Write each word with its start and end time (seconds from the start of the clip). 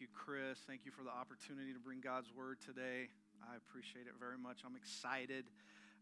You, 0.00 0.08
Chris. 0.16 0.56
Thank 0.64 0.88
you 0.88 0.92
for 0.96 1.04
the 1.04 1.12
opportunity 1.12 1.76
to 1.76 1.78
bring 1.78 2.00
God's 2.00 2.32
word 2.32 2.56
today. 2.64 3.12
I 3.44 3.60
appreciate 3.60 4.08
it 4.08 4.16
very 4.16 4.40
much. 4.40 4.64
I'm 4.64 4.72
excited. 4.72 5.44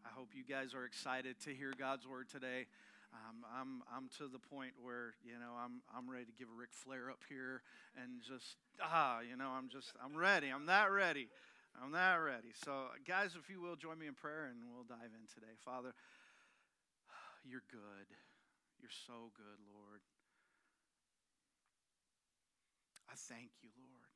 I 0.07 0.09
hope 0.15 0.31
you 0.31 0.47
guys 0.47 0.71
are 0.71 0.87
excited 0.87 1.35
to 1.43 1.51
hear 1.51 1.75
God's 1.75 2.07
word 2.07 2.31
today. 2.31 2.71
Um, 3.11 3.43
I'm, 3.43 3.83
I'm 3.91 4.07
to 4.23 4.31
the 4.31 4.39
point 4.39 4.79
where, 4.79 5.19
you 5.19 5.35
know, 5.35 5.51
I'm, 5.51 5.83
I'm 5.91 6.07
ready 6.07 6.23
to 6.23 6.31
give 6.31 6.47
a 6.47 6.55
Ric 6.55 6.71
Flair 6.71 7.11
up 7.11 7.27
here 7.27 7.59
and 7.99 8.23
just, 8.23 8.55
ah, 8.79 9.19
you 9.19 9.35
know, 9.35 9.51
I'm 9.51 9.67
just, 9.67 9.91
I'm 9.99 10.15
ready. 10.15 10.47
I'm 10.47 10.71
that 10.71 10.95
ready. 10.95 11.27
I'm 11.75 11.91
that 11.91 12.23
ready. 12.23 12.55
So, 12.55 12.95
guys, 13.03 13.35
if 13.35 13.51
you 13.51 13.59
will, 13.59 13.75
join 13.75 13.99
me 13.99 14.07
in 14.07 14.15
prayer 14.15 14.47
and 14.47 14.63
we'll 14.71 14.87
dive 14.87 15.11
in 15.11 15.27
today. 15.27 15.59
Father, 15.59 15.91
you're 17.43 17.67
good. 17.67 18.07
You're 18.79 18.95
so 18.95 19.35
good, 19.35 19.59
Lord. 19.75 19.99
I 23.09 23.17
thank 23.17 23.49
you, 23.65 23.73
Lord. 23.73 24.13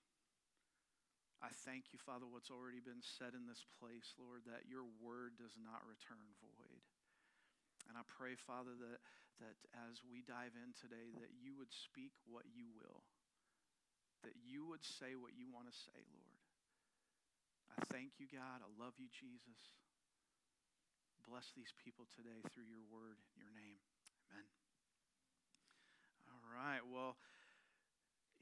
I 1.43 1.51
thank 1.68 1.92
you, 1.92 2.00
Father, 2.00 2.24
what's 2.24 2.54
already 2.54 2.79
been 2.79 3.04
said 3.04 3.36
in 3.36 3.43
this 3.50 3.68
place, 3.82 4.15
Lord, 4.15 4.47
that 4.47 4.70
your 4.70 4.88
word 5.04 5.36
does 5.36 5.60
not 5.60 5.84
return 5.84 6.24
void. 6.39 6.79
And 7.92 8.00
I 8.00 8.06
pray, 8.07 8.39
Father, 8.39 8.71
that, 8.79 9.04
that 9.43 9.57
as 9.75 10.00
we 10.07 10.24
dive 10.24 10.56
in 10.56 10.71
today, 10.71 11.11
that 11.20 11.36
you 11.36 11.51
would 11.60 11.74
speak 11.75 12.15
what 12.24 12.48
you 12.48 12.71
will, 12.71 13.04
that 14.24 14.39
you 14.39 14.64
would 14.71 14.87
say 14.87 15.20
what 15.20 15.36
you 15.36 15.51
want 15.51 15.68
to 15.68 15.75
say, 15.75 16.00
Lord. 16.15 16.39
I 17.75 17.84
thank 17.92 18.23
you, 18.23 18.29
God. 18.32 18.64
I 18.64 18.70
love 18.79 18.96
you, 18.96 19.12
Jesus. 19.12 19.75
Bless 21.28 21.51
these 21.51 21.75
people 21.75 22.07
today 22.15 22.39
through 22.56 22.71
your 22.71 22.87
word, 22.87 23.20
your 23.36 23.51
name. 23.51 23.84
Amen. 24.32 24.48
All 26.32 26.48
right. 26.56 26.84
Well, 26.87 27.20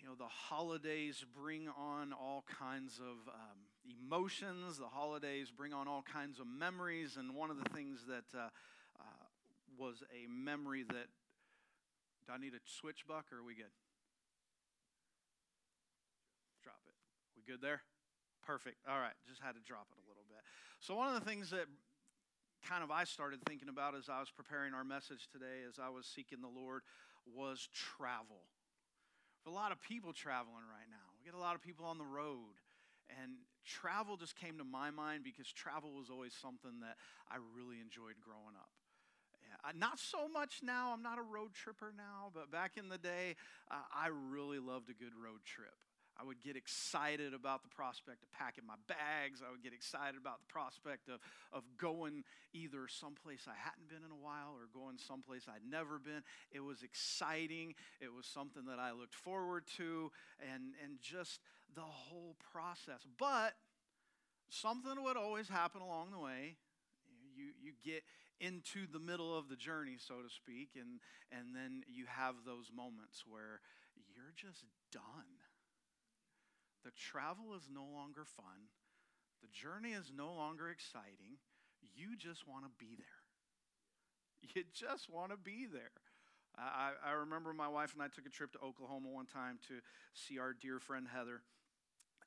you 0.02 0.08
know, 0.10 0.16
the 0.18 0.26
holidays 0.26 1.24
bring 1.38 1.70
on 1.70 2.12
all 2.12 2.44
kinds 2.60 3.00
of 3.00 3.30
um, 3.32 3.60
emotions. 3.86 4.80
The 4.80 4.88
holidays 4.88 5.52
bring 5.56 5.74
on 5.74 5.88
all 5.88 6.02
kinds 6.02 6.40
of 6.40 6.48
memories. 6.48 7.18
And 7.18 7.36
one 7.36 7.52
of 7.52 7.58
the 7.64 7.70
things 7.70 8.06
that 8.08 8.26
uh, 8.36 8.50
uh, 9.00 9.04
was 9.78 10.02
a 10.10 10.28
memory 10.28 10.84
that, 10.84 11.08
do 12.26 12.34
I 12.34 12.38
need 12.40 12.54
a 12.54 12.64
switch 12.66 13.06
buck 13.08 13.26
or 13.32 13.40
are 13.40 13.46
we 13.46 13.54
good? 13.54 13.70
Drop 16.64 16.82
it. 16.88 16.96
We 17.38 17.44
good 17.46 17.62
there? 17.62 17.82
Perfect. 18.44 18.78
All 18.90 19.00
right. 19.00 19.14
Just 19.30 19.42
had 19.42 19.54
to 19.54 19.62
drop 19.62 19.86
it 19.92 20.02
a 20.02 20.06
little 20.10 20.26
bit. 20.28 20.42
So, 20.80 20.96
one 20.96 21.14
of 21.14 21.14
the 21.14 21.30
things 21.30 21.52
that 21.52 21.70
kind 22.68 22.84
of 22.84 22.90
I 22.90 23.04
started 23.04 23.40
thinking 23.46 23.70
about 23.70 23.94
as 23.94 24.10
I 24.10 24.20
was 24.20 24.32
preparing 24.32 24.74
our 24.74 24.84
message 24.84 25.30
today, 25.32 25.62
as 25.70 25.78
I 25.78 25.90
was 25.90 26.08
seeking 26.08 26.42
the 26.42 26.50
Lord, 26.50 26.82
was 27.26 27.70
travel 27.74 28.42
a 29.48 29.50
lot 29.50 29.72
of 29.72 29.82
people 29.82 30.14
traveling 30.14 30.66
right 30.70 30.90
now. 30.90 31.08
We 31.18 31.26
get 31.26 31.38
a 31.38 31.42
lot 31.42 31.56
of 31.56 31.62
people 31.62 31.86
on 31.86 31.98
the 31.98 32.06
road. 32.06 32.60
And 33.22 33.44
travel 33.66 34.16
just 34.16 34.36
came 34.36 34.58
to 34.58 34.64
my 34.64 34.90
mind 34.90 35.24
because 35.24 35.48
travel 35.52 35.92
was 35.92 36.10
always 36.10 36.34
something 36.34 36.80
that 36.82 36.96
I 37.30 37.38
really 37.56 37.82
enjoyed 37.82 38.16
growing 38.24 38.56
up. 38.56 38.72
Yeah, 39.44 39.72
not 39.78 40.00
so 40.00 40.30
much 40.30 40.62
now. 40.64 40.94
I'm 40.94 41.04
not 41.04 41.18
a 41.18 41.24
road 41.24 41.54
tripper 41.54 41.94
now, 41.96 42.32
but 42.34 42.52
back 42.52 42.78
in 42.78 42.90
the 42.90 42.98
day, 42.98 43.36
uh, 43.70 43.84
I 43.94 44.08
really 44.08 44.60
loved 44.60 44.90
a 44.90 44.94
good 44.94 45.14
road 45.14 45.44
trip. 45.44 45.76
I 46.22 46.26
would 46.26 46.42
get 46.44 46.56
excited 46.56 47.34
about 47.34 47.64
the 47.64 47.70
prospect 47.70 48.22
of 48.22 48.32
packing 48.32 48.66
my 48.68 48.76
bags. 48.88 49.42
I 49.42 49.50
would 49.50 49.64
get 49.64 49.74
excited 49.74 50.22
about 50.22 50.40
the 50.46 50.54
prospect 50.54 51.10
of, 51.10 51.20
of 51.52 51.64
going 51.78 52.24
either 52.54 52.88
someplace 52.88 53.48
I 53.48 53.58
hadn't 53.58 53.90
been 53.90 54.06
in 54.06 54.12
a 54.12 54.22
while 54.22 54.54
or 54.54 54.70
going 54.72 54.98
someplace 55.00 55.48
I'd 55.50 55.66
never 55.68 55.98
been. 55.98 56.22
It 56.52 56.60
was 56.60 56.84
exciting. 56.84 57.74
It 58.00 58.14
was 58.14 58.28
something 58.28 58.66
that 58.66 58.78
I 58.78 58.92
looked 58.92 59.16
forward 59.16 59.64
to 59.78 60.12
and, 60.54 60.74
and 60.84 61.02
just 61.02 61.40
the 61.74 61.82
whole 61.82 62.36
process. 62.54 63.02
But 63.18 63.54
something 64.50 65.02
would 65.02 65.18
always 65.18 65.50
happen 65.50 65.82
along 65.82 66.12
the 66.12 66.20
way. 66.20 66.58
You, 67.36 67.46
you 67.60 67.74
get 67.84 68.04
into 68.40 68.86
the 68.92 69.00
middle 69.00 69.36
of 69.36 69.50
the 69.50 69.56
journey, 69.56 69.98
so 69.98 70.22
to 70.22 70.30
speak, 70.30 70.70
and, 70.76 71.00
and 71.32 71.56
then 71.56 71.82
you 71.88 72.06
have 72.06 72.36
those 72.46 72.70
moments 72.76 73.24
where 73.26 73.62
you're 74.14 74.34
just 74.36 74.66
done 74.92 75.41
the 76.84 76.92
travel 76.92 77.54
is 77.56 77.70
no 77.72 77.84
longer 77.84 78.26
fun. 78.26 78.70
The 79.42 79.50
journey 79.50 79.94
is 79.94 80.12
no 80.16 80.34
longer 80.34 80.70
exciting. 80.70 81.38
You 81.96 82.16
just 82.18 82.48
want 82.48 82.66
to 82.66 82.72
be 82.78 82.96
there. 82.98 83.06
You 84.56 84.64
just 84.74 85.08
want 85.08 85.30
to 85.30 85.38
be 85.38 85.68
there. 85.72 85.94
I, 86.58 86.94
I, 87.06 87.12
remember 87.12 87.54
my 87.54 87.68
wife 87.68 87.94
and 87.94 88.02
I 88.02 88.08
took 88.08 88.26
a 88.26 88.30
trip 88.30 88.52
to 88.54 88.60
Oklahoma 88.60 89.10
one 89.10 89.28
time 89.28 89.60
to 89.68 89.76
see 90.14 90.40
our 90.40 90.54
dear 90.54 90.80
friend 90.80 91.08
Heather 91.08 91.42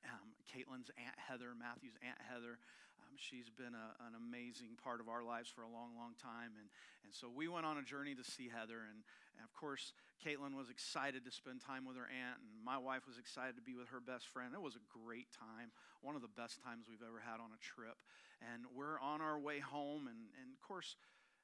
um, 0.09 0.37
Caitlin's 0.49 0.91
Aunt 0.97 1.19
Heather, 1.19 1.53
Matthew's 1.57 1.97
Aunt 2.05 2.21
Heather. 2.21 2.61
Um, 3.01 3.17
she's 3.17 3.51
been 3.51 3.75
a, 3.75 3.89
an 4.07 4.15
amazing 4.15 4.79
part 4.81 5.01
of 5.01 5.09
our 5.09 5.25
lives 5.25 5.51
for 5.51 5.63
a 5.67 5.71
long, 5.71 5.97
long 5.97 6.15
time. 6.17 6.55
And, 6.57 6.69
and 7.05 7.13
so 7.13 7.29
we 7.29 7.49
went 7.49 7.67
on 7.67 7.77
a 7.77 7.85
journey 7.85 8.15
to 8.15 8.25
see 8.25 8.49
Heather. 8.49 8.87
And, 8.87 9.03
and 9.37 9.45
of 9.45 9.53
course, 9.53 9.93
Caitlin 10.23 10.55
was 10.55 10.71
excited 10.71 11.25
to 11.27 11.33
spend 11.33 11.61
time 11.61 11.85
with 11.85 11.99
her 11.99 12.09
aunt, 12.09 12.41
and 12.41 12.49
my 12.63 12.79
wife 12.79 13.05
was 13.05 13.19
excited 13.19 13.59
to 13.59 13.65
be 13.65 13.75
with 13.75 13.91
her 13.91 14.01
best 14.01 14.31
friend. 14.31 14.55
It 14.55 14.63
was 14.63 14.79
a 14.79 14.87
great 14.89 15.29
time, 15.35 15.75
one 16.01 16.15
of 16.15 16.23
the 16.23 16.33
best 16.33 16.63
times 16.63 16.87
we've 16.87 17.05
ever 17.05 17.21
had 17.21 17.43
on 17.43 17.53
a 17.53 17.61
trip. 17.61 17.99
And 18.41 18.65
we're 18.73 19.01
on 19.01 19.21
our 19.21 19.37
way 19.41 19.59
home. 19.59 20.07
And, 20.07 20.31
and 20.39 20.49
of 20.55 20.61
course, 20.63 20.97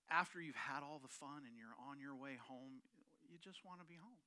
after 0.08 0.40
you've 0.40 0.58
had 0.58 0.80
all 0.86 1.00
the 1.02 1.10
fun 1.10 1.44
and 1.44 1.54
you're 1.58 1.76
on 1.88 1.98
your 1.98 2.14
way 2.14 2.38
home, 2.38 2.82
you 3.26 3.38
just 3.38 3.64
want 3.64 3.80
to 3.80 3.86
be 3.86 3.98
home 3.98 4.18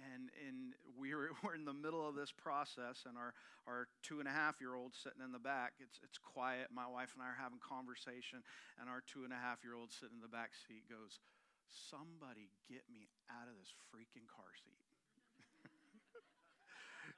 and, 0.00 0.32
and 0.40 0.74
we're, 0.96 1.30
we're 1.44 1.54
in 1.54 1.64
the 1.64 1.76
middle 1.76 2.06
of 2.06 2.14
this 2.14 2.32
process 2.32 3.04
and 3.08 3.16
our, 3.16 3.34
our 3.66 3.88
two 4.02 4.20
and 4.20 4.28
a 4.28 4.34
half 4.34 4.60
year 4.60 4.74
old 4.74 4.94
sitting 4.94 5.20
in 5.24 5.32
the 5.32 5.42
back 5.42 5.76
it's, 5.80 6.00
it's 6.02 6.18
quiet. 6.18 6.68
My 6.72 6.86
wife 6.88 7.12
and 7.14 7.22
i 7.22 7.28
are 7.28 7.38
having 7.38 7.60
conversation 7.60 8.40
and 8.80 8.88
our 8.88 9.02
two 9.04 9.24
and 9.24 9.32
a 9.32 9.40
half 9.40 9.64
year 9.64 9.74
old 9.74 9.92
sitting 9.92 10.20
in 10.20 10.24
the 10.24 10.32
back 10.32 10.52
seat 10.54 10.88
goes 10.88 11.20
somebody 11.68 12.52
get 12.68 12.84
me 12.92 13.08
out 13.32 13.48
of 13.48 13.56
this 13.56 13.72
freaking 13.88 14.28
car 14.28 14.52
seat. 14.56 14.80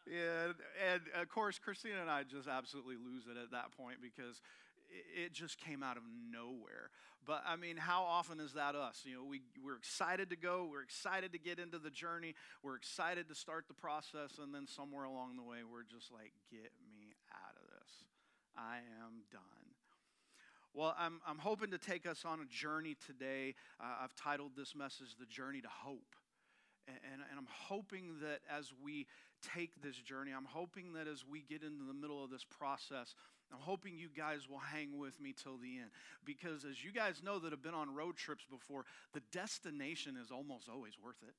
Yeah, 0.05 0.53
and 0.93 1.01
of 1.17 1.33
course, 1.33 1.59
Christina 1.59 1.97
and 2.05 2.11
I 2.11 2.25
just 2.29 2.45
absolutely 2.47 3.01
lose 3.01 3.25
it 3.25 3.41
at 3.41 3.51
that 3.57 3.73
point 3.73 4.05
because 4.05 4.45
it 4.91 5.33
just 5.33 5.59
came 5.59 5.83
out 5.83 5.97
of 5.97 6.03
nowhere. 6.31 6.91
But 7.27 7.43
I 7.47 7.57
mean, 7.57 7.77
how 7.77 8.03
often 8.03 8.39
is 8.39 8.53
that 8.53 8.75
us? 8.75 9.03
You 9.05 9.17
know, 9.17 9.25
we, 9.25 9.41
we're 9.65 9.77
excited 9.77 10.31
to 10.31 10.37
go, 10.37 10.69
we're 10.71 10.83
excited 10.83 11.33
to 11.33 11.39
get 11.39 11.59
into 11.59 11.79
the 11.79 11.91
journey, 11.91 12.35
we're 12.63 12.77
excited 12.77 13.29
to 13.29 13.35
start 13.35 13.65
the 13.69 13.75
process, 13.75 14.39
and 14.43 14.55
then 14.55 14.67
somewhere 14.67 15.05
along 15.05 15.37
the 15.37 15.43
way, 15.43 15.59
we're 15.71 15.85
just 15.85 16.13
like, 16.13 16.33
get 16.51 16.71
me 16.93 17.15
out 17.33 17.57
of 17.57 17.67
this. 17.69 17.91
I 18.57 18.79
am 19.03 19.25
done. 19.33 19.65
Well, 20.75 20.95
I'm, 20.99 21.21
I'm 21.27 21.39
hoping 21.39 21.71
to 21.71 21.79
take 21.79 22.05
us 22.05 22.25
on 22.25 22.41
a 22.41 22.47
journey 22.47 22.97
today. 23.07 23.55
Uh, 23.81 24.03
I've 24.03 24.15
titled 24.17 24.53
this 24.57 24.75
message, 24.75 25.17
The 25.19 25.27
Journey 25.27 25.61
to 25.61 25.69
Hope. 25.69 26.17
And, 26.89 27.23
and, 27.31 27.39
I'm 27.39 27.49
hoping 27.49 28.17
that 28.21 28.41
as 28.55 28.71
we 28.85 29.07
take 29.55 29.81
this 29.83 29.97
journey, 29.97 30.33
I'm 30.37 30.45
hoping 30.45 30.93
that 30.95 31.07
as 31.07 31.25
we 31.25 31.41
get 31.41 31.63
into 31.63 31.85
the 31.87 31.95
middle 31.95 32.23
of 32.23 32.31
this 32.31 32.45
process, 32.45 33.15
I'm 33.55 33.61
hoping 33.61 33.97
you 33.97 34.09
guys 34.11 34.49
will 34.49 34.59
hang 34.59 34.99
with 34.99 35.21
me 35.21 35.33
till 35.33 35.59
the 35.59 35.79
end. 35.79 35.91
Because 36.25 36.65
as 36.65 36.83
you 36.83 36.91
guys 36.91 37.23
know 37.23 37.39
that 37.39 37.53
have 37.53 37.63
been 37.63 37.75
on 37.75 37.95
road 37.95 38.17
trips 38.17 38.45
before, 38.51 38.85
the 39.13 39.23
destination 39.31 40.17
is 40.21 40.33
almost 40.33 40.69
always 40.69 40.95
worth 41.03 41.23
it. 41.23 41.35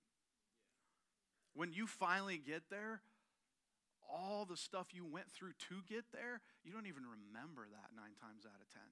When 1.54 1.74
you 1.74 1.88
finally 1.88 2.38
get 2.38 2.70
there, 2.70 3.02
all 4.10 4.46
the 4.46 4.56
stuff 4.56 4.88
you 4.94 5.04
went 5.04 5.30
through 5.32 5.54
to 5.68 5.76
get 5.90 6.06
there, 6.14 6.40
you 6.64 6.72
don't 6.72 6.88
even 6.88 7.04
remember 7.04 7.68
that 7.68 7.96
nine 7.96 8.16
times 8.22 8.46
out 8.46 8.62
of 8.62 8.70
ten. 8.72 8.88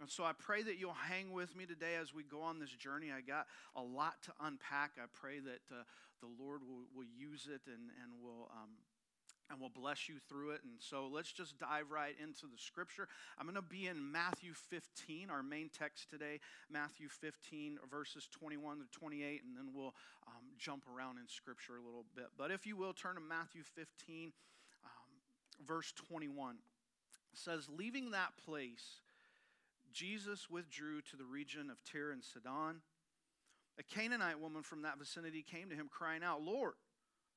And 0.00 0.10
so 0.10 0.22
I 0.24 0.32
pray 0.32 0.62
that 0.62 0.78
you'll 0.78 0.92
hang 0.92 1.32
with 1.32 1.56
me 1.56 1.66
today 1.66 1.96
as 2.00 2.14
we 2.14 2.22
go 2.22 2.40
on 2.42 2.58
this 2.58 2.70
journey. 2.70 3.10
I 3.10 3.20
got 3.20 3.46
a 3.74 3.82
lot 3.82 4.22
to 4.24 4.32
unpack. 4.42 4.92
I 4.98 5.06
pray 5.12 5.38
that 5.40 5.62
uh, 5.70 5.82
the 6.20 6.30
Lord 6.38 6.62
will, 6.62 6.86
will 6.94 7.06
use 7.16 7.48
it 7.50 7.62
and, 7.66 7.90
and 8.02 8.22
will. 8.22 8.50
Um, 8.52 8.70
and 9.50 9.60
will 9.60 9.70
bless 9.70 10.08
you 10.08 10.16
through 10.28 10.50
it. 10.50 10.60
And 10.64 10.74
so 10.78 11.08
let's 11.12 11.32
just 11.32 11.58
dive 11.58 11.90
right 11.90 12.14
into 12.22 12.46
the 12.46 12.58
scripture. 12.58 13.08
I'm 13.38 13.46
going 13.46 13.56
to 13.56 13.62
be 13.62 13.86
in 13.86 14.12
Matthew 14.12 14.52
15, 14.54 15.30
our 15.30 15.42
main 15.42 15.70
text 15.76 16.10
today, 16.10 16.40
Matthew 16.70 17.08
15, 17.08 17.78
verses 17.90 18.28
21 18.32 18.78
to 18.78 18.98
28, 18.98 19.42
and 19.46 19.56
then 19.56 19.74
we'll 19.74 19.94
um, 20.26 20.44
jump 20.58 20.84
around 20.94 21.18
in 21.18 21.28
scripture 21.28 21.76
a 21.76 21.84
little 21.84 22.06
bit. 22.14 22.26
But 22.38 22.50
if 22.50 22.66
you 22.66 22.76
will, 22.76 22.92
turn 22.92 23.14
to 23.16 23.20
Matthew 23.20 23.62
15, 23.62 24.32
um, 24.84 25.66
verse 25.66 25.92
21. 26.08 26.56
It 27.32 27.38
says, 27.38 27.68
Leaving 27.68 28.12
that 28.12 28.32
place, 28.44 29.00
Jesus 29.92 30.48
withdrew 30.50 31.02
to 31.02 31.16
the 31.16 31.24
region 31.24 31.70
of 31.70 31.78
Tyre 31.84 32.10
and 32.10 32.24
Sidon. 32.24 32.80
A 33.78 33.82
Canaanite 33.82 34.40
woman 34.40 34.62
from 34.62 34.82
that 34.82 34.98
vicinity 34.98 35.42
came 35.42 35.68
to 35.68 35.74
him, 35.74 35.88
crying 35.90 36.22
out, 36.22 36.42
Lord, 36.42 36.74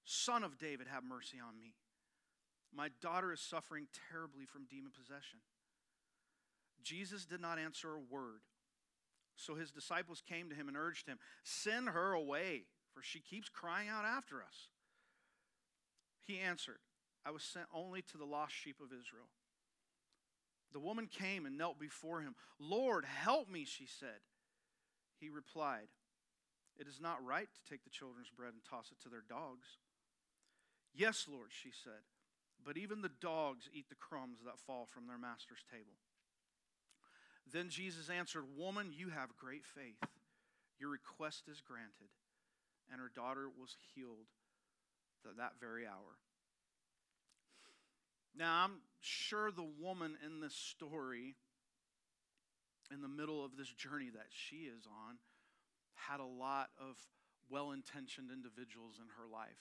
son 0.05 0.43
of 0.43 0.57
David, 0.59 0.87
have 0.87 1.03
mercy 1.03 1.37
on 1.45 1.59
me. 1.59 1.73
My 2.77 2.89
daughter 3.01 3.33
is 3.33 3.41
suffering 3.41 3.87
terribly 4.11 4.45
from 4.45 4.67
demon 4.69 4.91
possession. 4.95 5.39
Jesus 6.83 7.25
did 7.25 7.41
not 7.41 7.57
answer 7.57 7.89
a 7.95 8.13
word. 8.13 8.41
So 9.35 9.55
his 9.55 9.71
disciples 9.71 10.21
came 10.21 10.49
to 10.49 10.55
him 10.55 10.67
and 10.67 10.77
urged 10.77 11.07
him, 11.07 11.17
Send 11.43 11.89
her 11.89 12.13
away, 12.13 12.65
for 12.93 13.01
she 13.01 13.19
keeps 13.19 13.49
crying 13.49 13.89
out 13.89 14.05
after 14.05 14.37
us. 14.37 14.69
He 16.23 16.39
answered, 16.39 16.77
I 17.25 17.31
was 17.31 17.41
sent 17.41 17.65
only 17.73 18.03
to 18.03 18.17
the 18.17 18.25
lost 18.25 18.53
sheep 18.53 18.77
of 18.79 18.91
Israel. 18.91 19.29
The 20.71 20.79
woman 20.79 21.07
came 21.07 21.47
and 21.47 21.57
knelt 21.57 21.79
before 21.79 22.21
him. 22.21 22.35
Lord, 22.59 23.05
help 23.05 23.49
me, 23.49 23.65
she 23.65 23.87
said. 23.87 24.21
He 25.19 25.29
replied, 25.29 25.87
It 26.77 26.87
is 26.87 27.01
not 27.01 27.25
right 27.25 27.47
to 27.51 27.69
take 27.69 27.83
the 27.83 27.89
children's 27.89 28.29
bread 28.29 28.53
and 28.53 28.61
toss 28.63 28.91
it 28.91 29.01
to 29.01 29.09
their 29.09 29.23
dogs. 29.27 29.67
Yes, 30.93 31.25
Lord, 31.27 31.49
she 31.49 31.71
said, 31.71 32.03
but 32.65 32.77
even 32.77 33.01
the 33.01 33.11
dogs 33.21 33.69
eat 33.73 33.89
the 33.89 33.95
crumbs 33.95 34.39
that 34.45 34.59
fall 34.59 34.87
from 34.91 35.07
their 35.07 35.17
master's 35.17 35.63
table. 35.71 35.97
Then 37.51 37.69
Jesus 37.69 38.09
answered, 38.09 38.43
Woman, 38.57 38.91
you 38.91 39.09
have 39.09 39.37
great 39.37 39.65
faith. 39.65 40.01
Your 40.79 40.89
request 40.89 41.43
is 41.49 41.61
granted. 41.61 42.11
And 42.91 43.01
her 43.01 43.11
daughter 43.13 43.47
was 43.49 43.75
healed 43.95 44.27
that 45.35 45.53
very 45.59 45.85
hour. 45.85 46.15
Now, 48.35 48.63
I'm 48.63 48.79
sure 49.01 49.51
the 49.51 49.67
woman 49.81 50.15
in 50.25 50.39
this 50.39 50.53
story, 50.53 51.35
in 52.93 53.01
the 53.01 53.07
middle 53.07 53.43
of 53.43 53.57
this 53.57 53.67
journey 53.67 54.09
that 54.13 54.27
she 54.29 54.67
is 54.67 54.85
on, 54.85 55.17
had 55.95 56.19
a 56.19 56.25
lot 56.25 56.69
of 56.79 56.95
well 57.49 57.71
intentioned 57.71 58.29
individuals 58.31 58.99
in 58.99 59.07
her 59.17 59.27
life. 59.31 59.59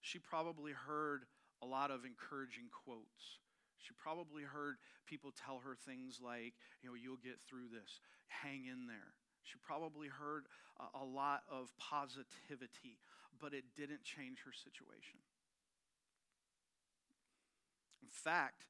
She 0.00 0.18
probably 0.18 0.72
heard 0.72 1.24
a 1.62 1.66
lot 1.66 1.90
of 1.90 2.04
encouraging 2.04 2.70
quotes. 2.70 3.42
She 3.78 3.94
probably 3.94 4.42
heard 4.42 4.76
people 5.06 5.32
tell 5.32 5.60
her 5.64 5.74
things 5.74 6.20
like, 6.22 6.54
you 6.82 6.90
know, 6.90 6.94
you'll 6.94 7.22
get 7.22 7.40
through 7.40 7.70
this, 7.72 8.00
hang 8.28 8.66
in 8.66 8.86
there. 8.86 9.14
She 9.42 9.56
probably 9.64 10.08
heard 10.08 10.44
a, 10.92 11.04
lot 11.04 11.42
of 11.48 11.72
positivity, 11.80 13.00
but 13.40 13.54
it 13.54 13.64
didn't 13.74 14.04
change 14.04 14.44
her 14.44 14.52
situation. 14.52 15.24
In 18.04 18.12
fact, 18.12 18.68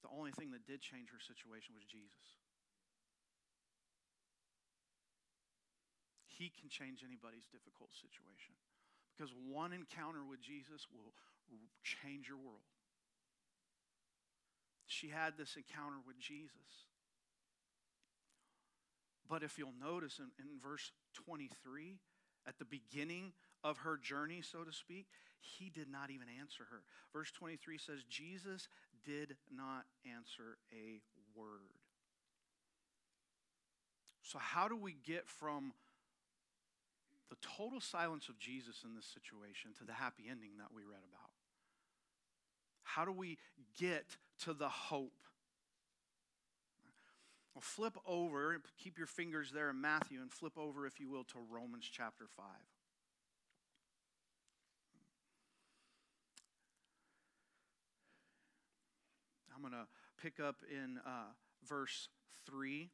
the 0.00 0.08
only 0.08 0.32
thing 0.32 0.56
that 0.56 0.64
did 0.64 0.80
change 0.80 1.12
her 1.12 1.20
situation 1.20 1.76
was 1.76 1.84
Jesus. 1.84 2.40
He 6.24 6.48
can 6.48 6.72
change 6.72 7.04
anybody's 7.04 7.46
difficult 7.46 7.92
situation 7.92 8.56
because 9.16 9.32
one 9.48 9.72
encounter 9.72 10.20
with 10.28 10.40
Jesus 10.40 10.86
will 10.92 11.12
change 11.82 12.28
your 12.28 12.38
world. 12.38 12.66
She 14.86 15.08
had 15.08 15.34
this 15.38 15.56
encounter 15.56 15.96
with 16.06 16.18
Jesus. 16.18 16.50
But 19.28 19.42
if 19.42 19.58
you'll 19.58 19.72
notice 19.80 20.18
in, 20.18 20.26
in 20.38 20.60
verse 20.62 20.92
23, 21.14 21.98
at 22.46 22.58
the 22.58 22.64
beginning 22.64 23.32
of 23.62 23.78
her 23.78 23.96
journey, 23.96 24.42
so 24.42 24.64
to 24.64 24.72
speak, 24.72 25.06
he 25.40 25.70
did 25.70 25.88
not 25.90 26.10
even 26.10 26.26
answer 26.40 26.64
her. 26.70 26.82
Verse 27.12 27.30
23 27.32 27.78
says, 27.78 28.04
Jesus 28.08 28.68
did 29.04 29.36
not 29.54 29.84
answer 30.06 30.58
a 30.72 31.00
word. 31.38 31.72
So, 34.22 34.38
how 34.38 34.68
do 34.68 34.76
we 34.76 34.96
get 35.06 35.28
from 35.28 35.72
the 37.30 37.36
total 37.40 37.80
silence 37.80 38.28
of 38.28 38.38
Jesus 38.38 38.82
in 38.84 38.94
this 38.94 39.06
situation 39.06 39.72
to 39.78 39.84
the 39.84 39.92
happy 39.92 40.24
ending 40.30 40.58
that 40.58 40.74
we 40.74 40.82
read 40.82 41.02
about? 41.08 41.30
How 42.82 43.04
do 43.04 43.12
we 43.12 43.38
get 43.78 44.04
to 44.44 44.52
the 44.52 44.68
hope? 44.68 45.12
Well, 47.54 47.62
flip 47.62 47.96
over, 48.06 48.60
keep 48.78 48.98
your 48.98 49.06
fingers 49.06 49.50
there 49.52 49.70
in 49.70 49.80
Matthew, 49.80 50.20
and 50.20 50.30
flip 50.30 50.58
over, 50.58 50.86
if 50.86 50.98
you 50.98 51.08
will, 51.08 51.24
to 51.24 51.38
Romans 51.50 51.88
chapter 51.90 52.26
5. 52.36 52.44
I'm 59.54 59.62
going 59.62 59.72
to 59.72 59.86
pick 60.20 60.40
up 60.40 60.56
in 60.68 60.98
uh, 61.06 61.32
verse 61.66 62.08
3. 62.46 62.90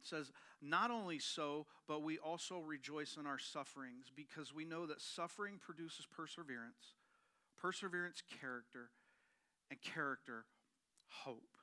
It 0.00 0.06
says, 0.06 0.32
Not 0.62 0.90
only 0.90 1.18
so, 1.18 1.66
but 1.86 2.02
we 2.02 2.18
also 2.18 2.58
rejoice 2.58 3.16
in 3.18 3.26
our 3.26 3.38
sufferings, 3.38 4.10
because 4.14 4.54
we 4.54 4.64
know 4.64 4.86
that 4.86 5.00
suffering 5.00 5.58
produces 5.60 6.06
perseverance, 6.06 6.94
perseverance, 7.60 8.22
character, 8.40 8.90
and 9.70 9.80
character, 9.82 10.46
hope. 11.08 11.56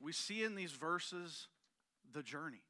We 0.00 0.12
see 0.12 0.44
in 0.44 0.54
these 0.54 0.72
verses 0.72 1.48
the 2.12 2.22
journey. 2.22 2.62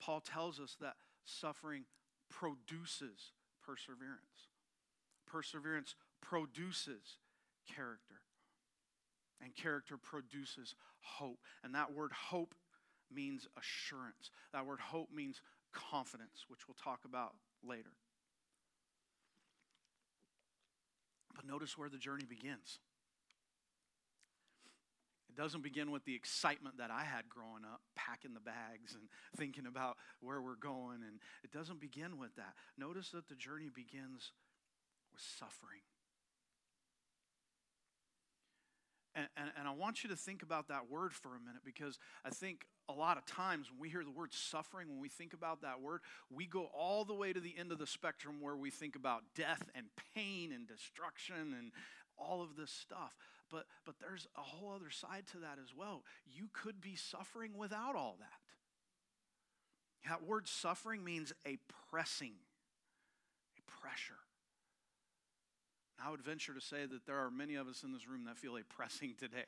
Paul 0.00 0.20
tells 0.20 0.58
us 0.58 0.76
that 0.80 0.96
suffering 1.24 1.84
produces 2.28 3.32
perseverance. 3.64 4.50
Perseverance 5.26 5.94
produces 6.20 7.18
character. 7.74 8.16
And 9.42 9.54
character 9.54 9.96
produces 9.96 10.74
hope. 11.00 11.38
And 11.64 11.74
that 11.74 11.92
word 11.92 12.12
hope 12.12 12.54
means 13.12 13.46
assurance. 13.58 14.30
That 14.52 14.66
word 14.66 14.80
hope 14.80 15.08
means 15.12 15.42
confidence, 15.72 16.44
which 16.48 16.68
we'll 16.68 16.76
talk 16.82 17.00
about 17.04 17.34
later. 17.66 17.90
But 21.34 21.46
notice 21.46 21.76
where 21.76 21.88
the 21.88 21.98
journey 21.98 22.24
begins. 22.24 22.78
It 25.28 25.40
doesn't 25.40 25.62
begin 25.62 25.90
with 25.90 26.04
the 26.04 26.14
excitement 26.14 26.76
that 26.76 26.90
I 26.90 27.04
had 27.04 27.26
growing 27.28 27.64
up, 27.64 27.80
packing 27.96 28.34
the 28.34 28.40
bags 28.40 28.94
and 28.94 29.04
thinking 29.36 29.66
about 29.66 29.96
where 30.20 30.42
we're 30.42 30.56
going. 30.56 30.98
And 31.08 31.20
it 31.42 31.50
doesn't 31.50 31.80
begin 31.80 32.18
with 32.18 32.36
that. 32.36 32.52
Notice 32.76 33.10
that 33.10 33.28
the 33.28 33.34
journey 33.34 33.70
begins 33.74 34.32
with 35.10 35.22
suffering. 35.38 35.80
And, 39.14 39.26
and, 39.36 39.50
and, 39.58 39.68
I 39.68 39.72
want 39.72 40.02
you 40.02 40.08
to 40.08 40.16
think 40.16 40.42
about 40.42 40.68
that 40.68 40.90
word 40.90 41.12
for 41.12 41.36
a 41.36 41.38
minute 41.38 41.62
because 41.64 41.98
I 42.24 42.30
think 42.30 42.66
a 42.88 42.94
lot 42.94 43.18
of 43.18 43.26
times 43.26 43.70
when 43.70 43.78
we 43.78 43.90
hear 43.90 44.04
the 44.04 44.10
word 44.10 44.32
suffering, 44.32 44.88
when 44.88 45.00
we 45.00 45.10
think 45.10 45.34
about 45.34 45.60
that 45.62 45.82
word, 45.82 46.00
we 46.30 46.46
go 46.46 46.70
all 46.74 47.04
the 47.04 47.14
way 47.14 47.32
to 47.32 47.40
the 47.40 47.54
end 47.58 47.72
of 47.72 47.78
the 47.78 47.86
spectrum 47.86 48.40
where 48.40 48.56
we 48.56 48.70
think 48.70 48.96
about 48.96 49.22
death 49.34 49.62
and 49.74 49.86
pain 50.14 50.50
and 50.52 50.66
destruction 50.66 51.54
and 51.58 51.72
all 52.16 52.42
of 52.42 52.56
this 52.56 52.70
stuff. 52.70 53.14
But, 53.50 53.66
but 53.84 53.96
there's 54.00 54.26
a 54.36 54.40
whole 54.40 54.72
other 54.74 54.90
side 54.90 55.26
to 55.32 55.38
that 55.38 55.58
as 55.62 55.76
well. 55.76 56.04
You 56.26 56.48
could 56.52 56.80
be 56.80 56.96
suffering 56.96 57.52
without 57.54 57.94
all 57.94 58.16
that. 58.20 60.08
That 60.08 60.26
word 60.26 60.48
suffering 60.48 61.04
means 61.04 61.32
a 61.46 61.58
pressing, 61.90 62.32
a 63.58 63.80
pressure. 63.80 64.14
I 66.04 66.10
would 66.10 66.22
venture 66.22 66.52
to 66.52 66.60
say 66.60 66.84
that 66.84 67.06
there 67.06 67.18
are 67.18 67.30
many 67.30 67.54
of 67.54 67.68
us 67.68 67.82
in 67.84 67.92
this 67.92 68.08
room 68.08 68.24
that 68.24 68.36
feel 68.36 68.56
a 68.56 68.62
pressing 68.62 69.14
today. 69.18 69.46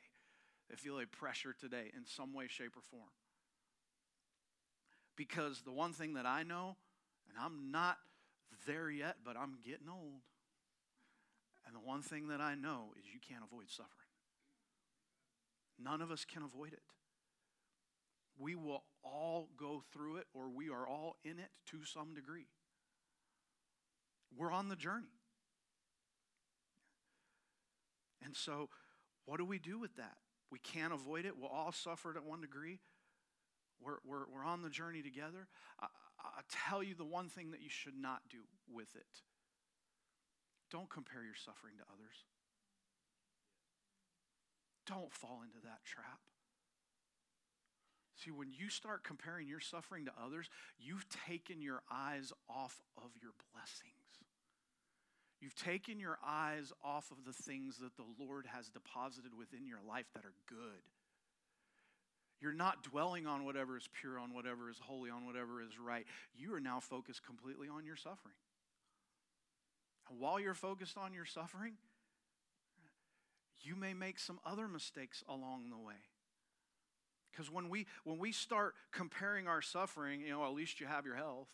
They 0.69 0.75
feel 0.75 0.99
a 0.99 1.05
pressure 1.05 1.53
today 1.59 1.91
in 1.95 2.05
some 2.05 2.33
way, 2.33 2.47
shape, 2.47 2.77
or 2.77 2.81
form. 2.81 3.09
Because 5.15 5.61
the 5.61 5.71
one 5.71 5.93
thing 5.93 6.13
that 6.13 6.25
I 6.25 6.43
know, 6.43 6.77
and 7.29 7.37
I'm 7.39 7.71
not 7.71 7.97
there 8.65 8.89
yet, 8.89 9.17
but 9.25 9.35
I'm 9.37 9.57
getting 9.65 9.89
old. 9.89 10.21
And 11.65 11.75
the 11.75 11.79
one 11.79 12.01
thing 12.01 12.29
that 12.29 12.41
I 12.41 12.55
know 12.55 12.93
is 12.97 13.05
you 13.13 13.19
can't 13.19 13.43
avoid 13.43 13.69
suffering. 13.69 13.89
None 15.77 16.01
of 16.01 16.11
us 16.11 16.25
can 16.25 16.43
avoid 16.43 16.73
it. 16.73 16.83
We 18.37 18.55
will 18.55 18.83
all 19.03 19.49
go 19.57 19.83
through 19.93 20.17
it, 20.17 20.27
or 20.33 20.49
we 20.49 20.69
are 20.69 20.87
all 20.87 21.17
in 21.23 21.39
it 21.39 21.49
to 21.71 21.83
some 21.85 22.13
degree. 22.13 22.47
We're 24.37 24.51
on 24.51 24.69
the 24.69 24.75
journey. 24.75 25.07
And 28.25 28.35
so, 28.35 28.69
what 29.25 29.37
do 29.37 29.45
we 29.45 29.59
do 29.59 29.79
with 29.79 29.95
that? 29.95 30.17
We 30.51 30.59
can't 30.59 30.93
avoid 30.93 31.25
it. 31.25 31.37
We'll 31.37 31.49
all 31.49 31.71
suffer 31.71 32.11
it 32.11 32.17
at 32.17 32.25
one 32.25 32.41
degree. 32.41 32.79
We're, 33.81 33.97
we're, 34.05 34.25
we're 34.33 34.45
on 34.45 34.61
the 34.61 34.69
journey 34.69 35.01
together. 35.01 35.47
I, 35.79 35.87
I 36.19 36.41
tell 36.49 36.81
you 36.81 36.95
the 36.95 37.05
one 37.05 37.29
thing 37.29 37.51
that 37.51 37.61
you 37.61 37.69
should 37.69 37.97
not 37.97 38.21
do 38.29 38.39
with 38.71 38.95
it 38.95 39.05
don't 40.71 40.89
compare 40.89 41.23
your 41.23 41.35
suffering 41.35 41.75
to 41.77 41.83
others. 41.93 42.25
Don't 44.87 45.13
fall 45.13 45.41
into 45.43 45.59
that 45.63 45.85
trap. 45.85 46.19
See, 48.15 48.31
when 48.31 48.51
you 48.51 48.69
start 48.69 49.03
comparing 49.03 49.47
your 49.47 49.59
suffering 49.59 50.05
to 50.05 50.11
others, 50.21 50.49
you've 50.77 51.05
taken 51.27 51.61
your 51.61 51.81
eyes 51.91 52.33
off 52.49 52.81
of 52.97 53.11
your 53.21 53.31
blessings. 53.53 54.04
You've 55.45 55.53
taken 55.53 55.99
your 55.99 56.17
eyes 56.25 56.73
off 56.83 57.11
of 57.11 57.17
the 57.23 57.31
things 57.31 57.77
that 57.77 57.95
the 57.97 58.05
Lord 58.19 58.47
has 58.51 58.67
deposited 58.67 59.37
within 59.37 59.67
your 59.67 59.77
life 59.87 60.07
that 60.15 60.25
are 60.25 60.33
good. 60.49 60.81
You're 62.41 62.51
not 62.51 62.81
dwelling 62.81 63.27
on 63.27 63.45
whatever 63.45 63.77
is 63.77 63.87
pure, 64.01 64.17
on 64.17 64.33
whatever 64.33 64.71
is 64.71 64.79
holy, 64.79 65.11
on 65.11 65.27
whatever 65.27 65.61
is 65.61 65.77
right. 65.77 66.07
You 66.35 66.55
are 66.55 66.59
now 66.59 66.79
focused 66.79 67.23
completely 67.23 67.67
on 67.67 67.85
your 67.85 67.95
suffering. 67.95 68.33
And 70.09 70.19
while 70.19 70.39
you're 70.39 70.55
focused 70.55 70.97
on 70.97 71.13
your 71.13 71.25
suffering, 71.25 71.73
you 73.61 73.75
may 73.75 73.93
make 73.93 74.17
some 74.17 74.39
other 74.47 74.67
mistakes 74.67 75.23
along 75.29 75.69
the 75.69 75.77
way. 75.77 76.01
Because 77.31 77.51
when 77.51 77.69
we 77.69 77.85
when 78.03 78.17
we 78.17 78.31
start 78.31 78.73
comparing 78.91 79.47
our 79.47 79.61
suffering, 79.61 80.21
you 80.21 80.31
know, 80.31 80.43
at 80.43 80.53
least 80.55 80.79
you 80.79 80.87
have 80.87 81.05
your 81.05 81.17
health. 81.17 81.49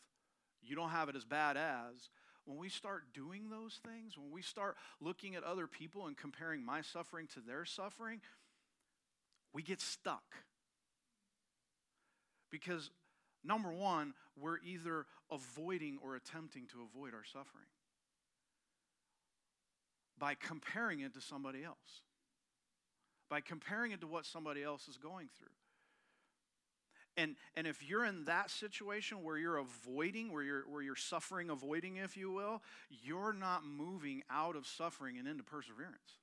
You 0.64 0.78
don't 0.78 0.92
have 0.92 1.10
it 1.10 1.18
as 1.18 1.26
bad 1.26 1.58
as. 1.58 2.10
When 2.46 2.58
we 2.58 2.70
start 2.70 3.04
doing 3.14 3.50
those 3.50 3.80
things, 3.86 4.18
when 4.18 4.32
we 4.32 4.42
start 4.42 4.76
looking 5.00 5.36
at 5.36 5.44
other 5.44 5.68
people 5.68 6.08
and 6.08 6.18
comparing 6.18 6.66
my 6.66 6.82
suffering 6.82 7.28
to 7.34 7.40
their 7.40 7.66
suffering, 7.66 8.22
we 9.54 9.62
get 9.62 9.80
stuck. 9.80 10.24
Because, 12.50 12.90
number 13.44 13.72
one, 13.72 14.14
we're 14.38 14.58
either 14.66 15.06
avoiding 15.32 16.00
or 16.04 16.16
attempting 16.16 16.68
to 16.68 16.80
avoid 16.82 17.14
our 17.14 17.24
suffering 17.24 17.68
by 20.18 20.36
comparing 20.36 21.00
it 21.00 21.14
to 21.14 21.22
somebody 21.22 21.64
else, 21.64 22.04
by 23.30 23.42
comparing 23.42 23.92
it 23.92 24.02
to 24.02 24.08
what 24.08 24.26
somebody 24.26 24.64
else 24.64 24.88
is 24.88 24.98
going 24.98 25.30
through. 25.38 25.48
And, 27.18 27.36
and 27.56 27.68
if 27.68 27.88
you're 27.88 28.06
in 28.06 28.26
that 28.26 28.50
situation 28.50 29.24
where 29.24 29.38
you're 29.38 29.58
avoiding, 29.58 30.32
where 30.32 30.44
you're, 30.44 30.64
where 30.70 30.82
you're 30.82 30.96
suffering, 30.96 31.50
avoiding, 31.50 31.98
if 31.98 32.16
you 32.16 32.32
will, 32.32 32.62
you're 32.90 33.34
not 33.34 33.66
moving 33.66 34.24
out 34.30 34.56
of 34.56 34.66
suffering 34.66 35.18
and 35.18 35.28
into 35.28 35.44
perseverance 35.44 36.20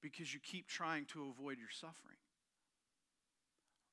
because 0.00 0.32
you 0.32 0.40
keep 0.40 0.68
trying 0.68 1.04
to 1.06 1.28
avoid 1.28 1.58
your 1.58 1.70
suffering. 1.70 2.16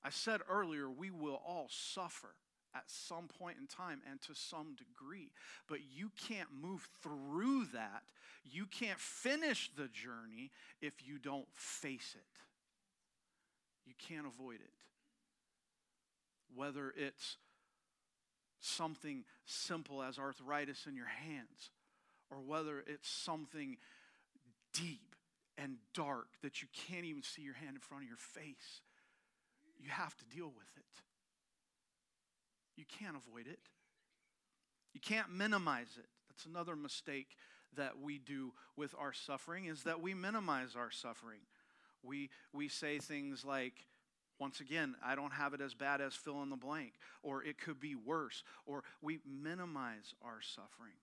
I 0.03 0.11
said 0.11 0.41
earlier, 0.49 0.89
we 0.89 1.09
will 1.09 1.41
all 1.45 1.67
suffer 1.69 2.35
at 2.75 2.83
some 2.87 3.27
point 3.27 3.57
in 3.59 3.67
time 3.67 4.01
and 4.09 4.21
to 4.21 4.35
some 4.35 4.75
degree, 4.75 5.31
but 5.67 5.79
you 5.95 6.11
can't 6.27 6.49
move 6.61 6.87
through 7.01 7.65
that. 7.73 8.03
You 8.43 8.65
can't 8.65 8.99
finish 8.99 9.71
the 9.75 9.87
journey 9.87 10.51
if 10.81 10.93
you 11.05 11.17
don't 11.17 11.47
face 11.55 12.15
it. 12.15 12.25
You 13.85 13.93
can't 13.97 14.27
avoid 14.27 14.55
it. 14.55 14.84
Whether 16.53 16.93
it's 16.95 17.37
something 18.59 19.23
simple 19.45 20.01
as 20.01 20.17
arthritis 20.17 20.85
in 20.87 20.95
your 20.95 21.07
hands, 21.07 21.71
or 22.31 22.37
whether 22.37 22.83
it's 22.87 23.09
something 23.09 23.77
deep 24.73 25.15
and 25.57 25.77
dark 25.93 26.27
that 26.41 26.61
you 26.61 26.67
can't 26.87 27.05
even 27.05 27.23
see 27.23 27.41
your 27.41 27.53
hand 27.53 27.75
in 27.75 27.81
front 27.81 28.03
of 28.03 28.09
your 28.09 28.17
face, 28.17 28.81
you 29.79 29.89
have 29.89 30.15
to 30.17 30.25
deal 30.25 30.51
with 30.55 30.67
it. 30.77 30.83
You 32.75 32.85
can't 32.99 33.15
avoid 33.15 33.47
it. 33.47 33.59
You 34.93 34.99
can't 34.99 35.31
minimize 35.31 35.97
it. 35.97 36.07
That's 36.29 36.45
another 36.45 36.75
mistake 36.75 37.37
that 37.75 37.99
we 38.01 38.17
do 38.17 38.53
with 38.75 38.95
our 38.97 39.13
suffering 39.13 39.65
is 39.65 39.83
that 39.83 40.01
we 40.01 40.13
minimize 40.13 40.75
our 40.75 40.91
suffering. 40.91 41.39
We, 42.03 42.29
we 42.53 42.67
say 42.67 42.99
things 42.99 43.45
like, 43.45 43.85
once 44.39 44.59
again, 44.59 44.95
I 45.03 45.15
don't 45.15 45.33
have 45.33 45.53
it 45.53 45.61
as 45.61 45.73
bad 45.73 46.01
as 46.01 46.13
fill 46.13 46.43
in 46.43 46.49
the 46.49 46.55
blank, 46.55 46.93
or 47.23 47.43
it 47.43 47.57
could 47.57 47.79
be 47.79 47.95
worse, 47.95 48.43
or 48.65 48.83
we 49.01 49.19
minimize 49.25 50.13
our 50.21 50.41
suffering. 50.41 50.95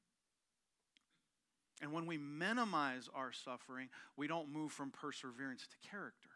And 1.80 1.92
when 1.92 2.06
we 2.06 2.18
minimize 2.18 3.08
our 3.14 3.32
suffering, 3.32 3.88
we 4.16 4.28
don't 4.28 4.52
move 4.52 4.70
from 4.70 4.90
perseverance 4.90 5.66
to 5.66 5.88
character. 5.88 6.28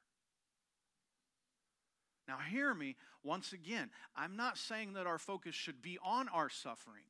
Now, 2.26 2.38
hear 2.38 2.74
me 2.74 2.96
once 3.22 3.52
again. 3.52 3.90
I'm 4.16 4.36
not 4.36 4.58
saying 4.58 4.94
that 4.94 5.06
our 5.06 5.18
focus 5.18 5.54
should 5.54 5.80
be 5.80 5.98
on 6.04 6.28
our 6.28 6.48
suffering, 6.48 7.04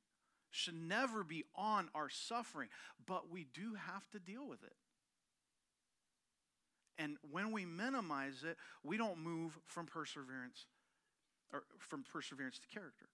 should 0.50 0.74
never 0.74 1.24
be 1.24 1.44
on 1.54 1.88
our 1.94 2.10
suffering, 2.10 2.68
but 3.06 3.30
we 3.30 3.46
do 3.54 3.74
have 3.74 4.06
to 4.10 4.18
deal 4.18 4.46
with 4.46 4.62
it. 4.62 4.76
And 6.98 7.16
when 7.30 7.52
we 7.52 7.64
minimize 7.64 8.44
it, 8.44 8.56
we 8.82 8.96
don't 8.96 9.18
move 9.18 9.58
from 9.66 9.86
perseverance 9.86 10.66
or 11.52 11.64
from 11.78 12.04
perseverance 12.04 12.58
to 12.58 12.68
character. 12.68 13.06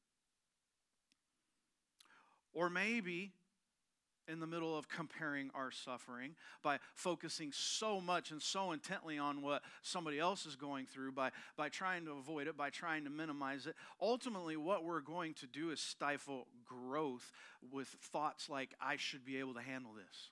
Or 2.55 2.71
maybe 2.71 3.33
in 4.29 4.41
the 4.41 4.47
middle 4.47 4.77
of 4.77 4.89
comparing 4.89 5.51
our 5.55 5.71
suffering 5.71 6.35
by 6.63 6.79
focusing 6.95 7.51
so 7.53 8.01
much 8.01 8.31
and 8.31 8.41
so 8.41 8.73
intently 8.73 9.19
on 9.19 9.43
what 9.43 9.63
somebody 9.83 10.19
else 10.19 10.47
is 10.47 10.55
going 10.55 10.87
through 10.87 11.13
by, 11.13 11.31
by 11.57 11.69
trying 11.69 12.05
to 12.05 12.13
avoid 12.13 12.47
it 12.47 12.57
by 12.57 12.71
trying 12.71 13.05
to 13.05 13.11
minimize 13.11 13.67
it 13.67 13.75
ultimately 14.01 14.57
what 14.57 14.85
we're 14.85 15.01
going 15.01 15.35
to 15.35 15.47
do 15.47 15.71
is 15.71 15.81
stifle 15.81 16.47
growth 16.65 17.33
with 17.73 17.89
thoughts 17.89 18.49
like 18.49 18.71
i 18.81 18.97
should 18.97 19.25
be 19.25 19.39
able 19.39 19.55
to 19.55 19.61
handle 19.63 19.93
this 19.93 20.31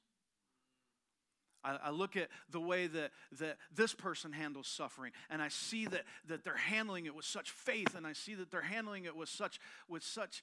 I, 1.65 1.79
I 1.85 1.91
look 1.91 2.17
at 2.17 2.29
the 2.51 2.61
way 2.61 2.87
that, 2.87 3.11
that 3.39 3.57
this 3.75 3.95
person 3.95 4.33
handles 4.33 4.67
suffering, 4.67 5.13
and 5.29 5.43
I 5.43 5.49
see 5.49 5.87
that, 5.87 6.05
that 6.29 6.45
they're 6.45 6.57
handling 6.57 7.07
it 7.07 7.15
with 7.15 7.25
such 7.25 7.51
faith, 7.51 7.95
and 7.95 8.07
I 8.07 8.13
see 8.13 8.35
that 8.35 8.51
they're 8.51 8.61
handling 8.61 9.05
it 9.05 9.17
with 9.17 9.29
such, 9.29 9.61
with 9.89 10.03
such 10.03 10.43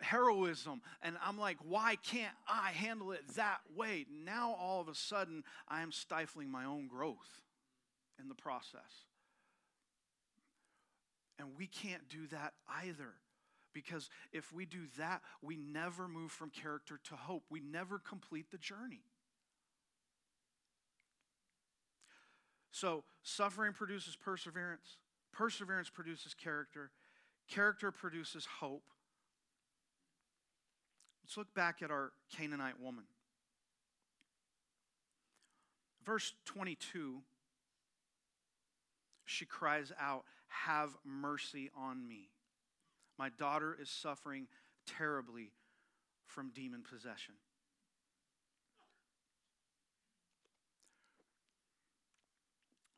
heroism. 0.00 0.80
And 1.02 1.16
I'm 1.24 1.38
like, 1.38 1.56
why 1.66 1.96
can't 1.96 2.34
I 2.48 2.70
handle 2.70 3.12
it 3.12 3.26
that 3.36 3.60
way? 3.76 4.06
Now, 4.24 4.56
all 4.60 4.80
of 4.80 4.88
a 4.88 4.94
sudden, 4.94 5.44
I 5.68 5.82
am 5.82 5.92
stifling 5.92 6.50
my 6.50 6.64
own 6.64 6.86
growth 6.86 7.42
in 8.20 8.28
the 8.28 8.34
process. 8.34 9.06
And 11.38 11.48
we 11.56 11.66
can't 11.66 12.06
do 12.08 12.26
that 12.28 12.52
either. 12.84 13.14
Because 13.72 14.10
if 14.32 14.52
we 14.52 14.66
do 14.66 14.80
that, 14.98 15.22
we 15.42 15.56
never 15.56 16.08
move 16.08 16.32
from 16.32 16.50
character 16.50 16.98
to 17.04 17.14
hope. 17.14 17.44
We 17.50 17.60
never 17.60 17.98
complete 17.98 18.50
the 18.50 18.58
journey. 18.58 19.04
So, 22.70 23.04
suffering 23.22 23.72
produces 23.72 24.16
perseverance, 24.16 24.98
perseverance 25.32 25.90
produces 25.90 26.34
character, 26.34 26.90
character 27.48 27.90
produces 27.90 28.46
hope. 28.60 28.84
Let's 31.24 31.36
look 31.36 31.52
back 31.54 31.82
at 31.82 31.90
our 31.90 32.12
Canaanite 32.36 32.80
woman. 32.80 33.04
Verse 36.04 36.32
22, 36.46 37.20
she 39.24 39.44
cries 39.44 39.92
out, 40.00 40.24
Have 40.48 40.90
mercy 41.04 41.70
on 41.76 42.06
me. 42.06 42.30
My 43.18 43.28
daughter 43.28 43.76
is 43.80 43.90
suffering 43.90 44.46
terribly 44.86 45.52
from 46.26 46.50
demon 46.50 46.82
possession. 46.88 47.34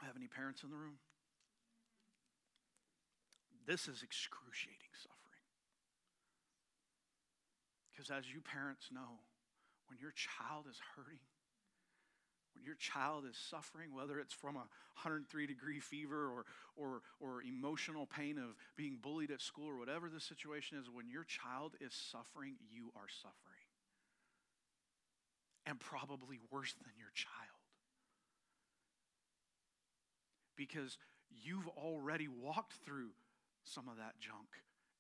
Have 0.07 0.17
any 0.17 0.29
parents 0.29 0.63
in 0.63 0.71
the 0.71 0.77
room? 0.77 0.99
This 3.67 3.87
is 3.87 4.03
excruciating 4.03 4.93
suffering. 4.95 5.23
Because 7.91 8.11
as 8.11 8.33
you 8.33 8.41
parents 8.41 8.89
know, 8.93 9.23
when 9.87 9.99
your 10.01 10.13
child 10.17 10.67
is 10.69 10.81
hurting, 10.97 11.23
when 12.55 12.65
your 12.65 12.75
child 12.75 13.25
is 13.29 13.37
suffering, 13.37 13.95
whether 13.95 14.19
it's 14.19 14.35
from 14.35 14.57
a 14.57 14.67
103 15.01 15.47
degree 15.47 15.81
fever 15.81 16.29
or, 16.29 16.45
or, 16.77 17.03
or 17.21 17.43
emotional 17.43 18.07
pain 18.07 18.39
of 18.39 18.57
being 18.77 18.99
bullied 19.01 19.31
at 19.31 19.41
school 19.41 19.69
or 19.69 19.79
whatever 19.79 20.09
the 20.09 20.21
situation 20.21 20.79
is, 20.79 20.91
when 20.91 21.09
your 21.09 21.25
child 21.25 21.75
is 21.81 21.95
suffering, 21.95 22.57
you 22.71 22.91
are 22.97 23.09
suffering. 23.09 23.69
And 25.65 25.79
probably 25.79 26.41
worse 26.51 26.75
than 26.83 26.93
your 26.99 27.13
child 27.15 27.52
because 30.57 30.99
you've 31.31 31.69
already 31.69 32.29
walked 32.29 32.75
through 32.85 33.11
some 33.65 33.89
of 33.89 33.97
that 33.97 34.19
junk. 34.21 34.49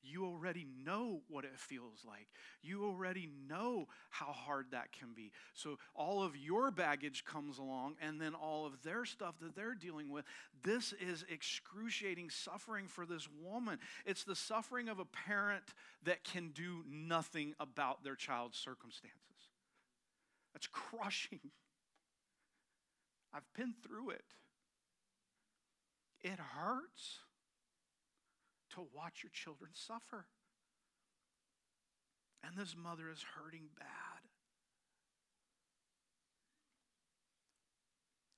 You 0.04 0.24
already 0.24 0.66
know 0.84 1.20
what 1.28 1.44
it 1.44 1.56
feels 1.56 2.04
like. 2.04 2.26
You 2.60 2.84
already 2.84 3.28
know 3.48 3.86
how 4.10 4.32
hard 4.32 4.72
that 4.72 4.90
can 4.90 5.14
be. 5.14 5.30
So, 5.54 5.78
all 5.94 6.24
of 6.24 6.36
your 6.36 6.72
baggage 6.72 7.24
comes 7.24 7.58
along, 7.58 7.94
and 8.02 8.20
then 8.20 8.34
all 8.34 8.66
of 8.66 8.82
their 8.82 9.04
stuff 9.04 9.36
that 9.40 9.54
they're 9.54 9.76
dealing 9.76 10.10
with. 10.10 10.24
This 10.64 10.92
is 10.94 11.24
excruciating 11.28 12.30
suffering 12.30 12.88
for 12.88 13.06
this 13.06 13.28
woman. 13.44 13.78
It's 14.04 14.24
the 14.24 14.34
suffering 14.34 14.88
of 14.88 14.98
a 14.98 15.04
parent 15.04 15.72
that 16.04 16.24
can 16.24 16.50
do 16.50 16.82
nothing 16.90 17.54
about 17.60 18.02
their 18.02 18.16
child's 18.16 18.58
circumstances. 18.58 19.20
That's 20.52 20.66
crushing. 20.66 21.52
I've 23.32 23.50
been 23.56 23.74
through 23.86 24.10
it. 24.10 24.24
It 26.22 26.38
hurts 26.38 27.18
to 28.74 28.86
watch 28.94 29.22
your 29.22 29.30
children 29.32 29.70
suffer. 29.74 30.26
And 32.44 32.56
this 32.56 32.74
mother 32.76 33.10
is 33.10 33.24
hurting 33.36 33.68
bad. 33.78 34.22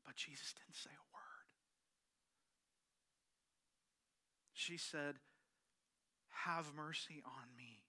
But 0.04 0.16
Jesus 0.16 0.54
didn't 0.54 0.76
say 0.76 0.90
a 0.90 1.06
word. 1.12 1.48
She 4.52 4.76
said, 4.76 5.16
Have 6.44 6.72
mercy 6.74 7.22
on 7.24 7.56
me. 7.56 7.82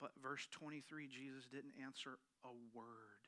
But 0.00 0.12
verse 0.22 0.46
23, 0.50 1.06
Jesus 1.08 1.46
didn't 1.52 1.74
answer 1.84 2.18
a 2.44 2.48
word. 2.74 3.19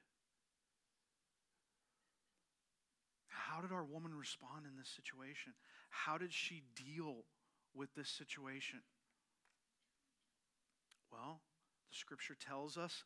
How 3.32 3.60
did 3.60 3.72
our 3.72 3.84
woman 3.84 4.14
respond 4.14 4.66
in 4.66 4.76
this 4.76 4.88
situation? 4.88 5.52
How 5.90 6.18
did 6.18 6.32
she 6.32 6.62
deal 6.76 7.24
with 7.74 7.94
this 7.94 8.08
situation? 8.08 8.80
Well, 11.10 11.40
the 11.90 11.96
scripture 11.96 12.36
tells 12.38 12.76
us 12.76 13.04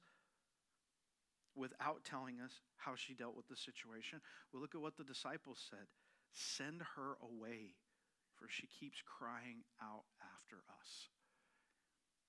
without 1.55 2.05
telling 2.05 2.41
us 2.41 2.61
how 2.77 2.95
she 2.95 3.15
dealt 3.15 3.37
with 3.37 3.49
the 3.49 3.57
situation. 3.57 4.21
We 4.53 4.61
look 4.61 4.75
at 4.75 4.81
what 4.81 4.97
the 4.97 5.05
disciples 5.05 5.59
said 5.71 5.87
Send 6.33 6.83
her 6.97 7.17
away, 7.23 7.75
for 8.37 8.47
she 8.49 8.69
keeps 8.69 9.01
crying 9.01 9.65
out 9.81 10.05
after 10.21 10.61
us. 10.69 11.09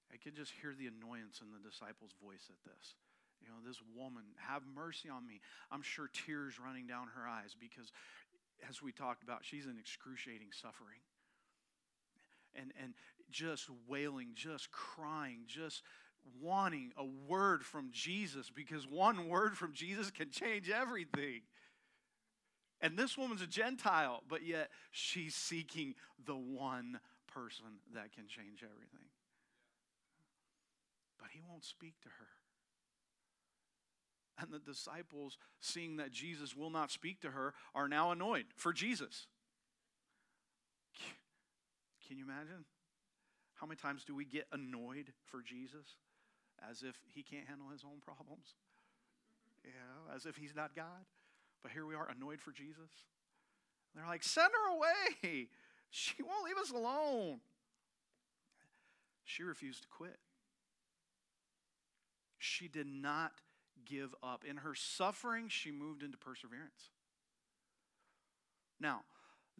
I 0.07 0.15
could 0.15 0.35
just 0.35 0.53
hear 0.61 0.71
the 0.71 0.87
annoyance 0.87 1.41
in 1.43 1.51
the 1.51 1.59
disciples' 1.59 2.15
voice 2.23 2.47
at 2.47 2.63
this. 2.63 2.95
You 3.41 3.50
know, 3.50 3.65
this 3.65 3.82
woman, 3.96 4.24
have 4.38 4.63
mercy 4.75 5.10
on 5.10 5.25
me. 5.25 5.41
I'm 5.72 5.82
sure 5.82 6.10
tears 6.12 6.60
running 6.60 6.88
down 6.88 7.08
her 7.15 7.27
eyes 7.27 7.56
because, 7.60 7.91
as 8.67 8.82
we 8.82 8.91
talked 8.91 9.24
about, 9.24 9.39
she's 9.44 9.65
in 9.65 9.77
excruciating 9.77 10.50
suffering. 10.51 11.00
And, 12.56 12.74
and 12.82 12.94
just 13.29 13.70
wailing, 13.88 14.29
just 14.34 14.72
crying, 14.72 15.41
just 15.48 15.84
wanting 16.41 16.91
a 16.98 17.06
word 17.06 17.63
from 17.63 17.89
Jesus 17.91 18.50
because 18.53 18.88
one 18.88 19.27
word 19.27 19.58
from 19.58 19.74
Jesus 19.74 20.12
can 20.12 20.32
change 20.32 20.70
everything. 20.70 21.41
And 22.82 22.98
this 22.98 23.17
woman's 23.17 23.41
a 23.41 23.48
Gentile, 23.48 24.22
but 24.27 24.46
yet 24.46 24.70
she's 24.91 25.36
seeking 25.36 25.96
the 26.25 26.36
one 26.36 27.00
person 27.27 27.82
that 27.94 28.13
can 28.13 28.27
change 28.27 28.63
everything. 28.63 29.10
But 31.20 31.29
he 31.32 31.41
won't 31.48 31.65
speak 31.65 32.00
to 32.01 32.10
her. 32.10 32.37
And 34.39 34.51
the 34.51 34.60
disciples, 34.60 35.38
seeing 35.60 35.98
that 35.98 36.12
Jesus 36.12 36.56
will 36.56 36.70
not 36.70 36.91
speak 36.91 37.22
to 37.22 37.32
her, 37.32 37.53
are 37.74 37.88
now 37.88 38.12
annoyed 38.12 38.46
for 38.56 38.72
Jesus. 38.72 39.25
Can 42.08 42.17
you 42.17 42.24
imagine? 42.24 42.65
How 43.56 43.65
many 43.65 43.77
times 43.77 44.03
do 44.06 44.15
we 44.15 44.25
get 44.25 44.46
annoyed 44.51 45.12
for 45.25 45.41
Jesus? 45.41 45.96
As 46.70 46.84
if 46.84 46.96
he 47.13 47.24
can't 47.24 47.48
handle 47.48 47.67
his 47.70 47.84
own 47.84 48.00
problems? 48.00 48.53
You 49.65 49.72
know, 49.72 50.15
as 50.15 50.25
if 50.25 50.38
he's 50.38 50.56
not 50.56 50.75
God. 50.75 51.06
But 51.63 51.72
here 51.72 51.86
we 51.86 51.96
are, 51.96 52.08
annoyed 52.10 52.39
for 52.39 52.51
Jesus. 52.51 52.89
They're 53.96 54.06
like, 54.06 54.24
send 54.24 54.50
her 54.53 54.75
away. 54.75 55.50
She 55.89 56.22
won't 56.22 56.44
leave 56.44 56.58
us 56.58 56.70
alone. 56.70 57.39
She 59.24 59.41
refused 59.44 59.84
to 59.84 59.88
quit. 59.88 60.20
She 62.38 62.67
did 62.67 62.88
not 62.88 63.32
give 63.86 64.13
up. 64.24 64.43
In 64.43 64.57
her 64.57 64.75
suffering, 64.75 65.50
she 65.50 65.72
moved 65.72 66.03
into 66.03 66.17
perseverance. 66.17 66.91
Now, 68.79 69.01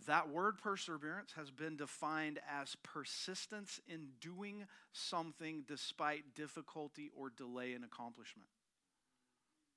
that 0.06 0.30
word 0.30 0.60
perseverance 0.60 1.34
has 1.36 1.50
been 1.50 1.76
defined 1.76 2.40
as 2.48 2.76
persistence 2.84 3.82
in 3.88 4.10
doing 4.22 4.66
something 4.94 5.64
despite 5.68 6.36
difficulty 6.36 7.10
or 7.18 7.32
delay 7.32 7.74
in 7.74 7.84
accomplishment. 7.84 8.50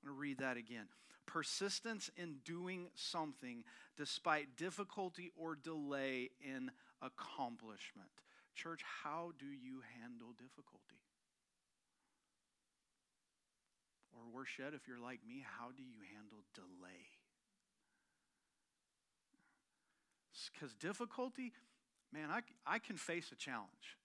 I'm 0.02 0.08
going 0.08 0.16
to 0.16 0.20
read 0.20 0.38
that 0.38 0.56
again. 0.56 0.86
Persistence 1.26 2.10
in 2.16 2.36
doing 2.44 2.88
something 2.94 3.64
despite 3.96 4.56
difficulty 4.56 5.30
or 5.36 5.54
delay 5.54 6.30
in 6.42 6.70
accomplishment. 7.00 8.10
Church, 8.54 8.82
how 9.04 9.32
do 9.38 9.46
you 9.46 9.80
handle 10.00 10.32
difficulty? 10.32 11.00
Or 14.12 14.22
worse 14.32 14.50
yet, 14.58 14.74
if 14.74 14.86
you're 14.88 15.00
like 15.00 15.20
me, 15.26 15.44
how 15.58 15.70
do 15.70 15.82
you 15.82 15.98
handle 16.14 16.44
delay? 16.54 17.06
Because 20.52 20.74
difficulty, 20.74 21.52
man, 22.12 22.30
I, 22.30 22.40
I 22.66 22.78
can 22.78 22.96
face 22.96 23.30
a 23.32 23.36
challenge. 23.36 23.96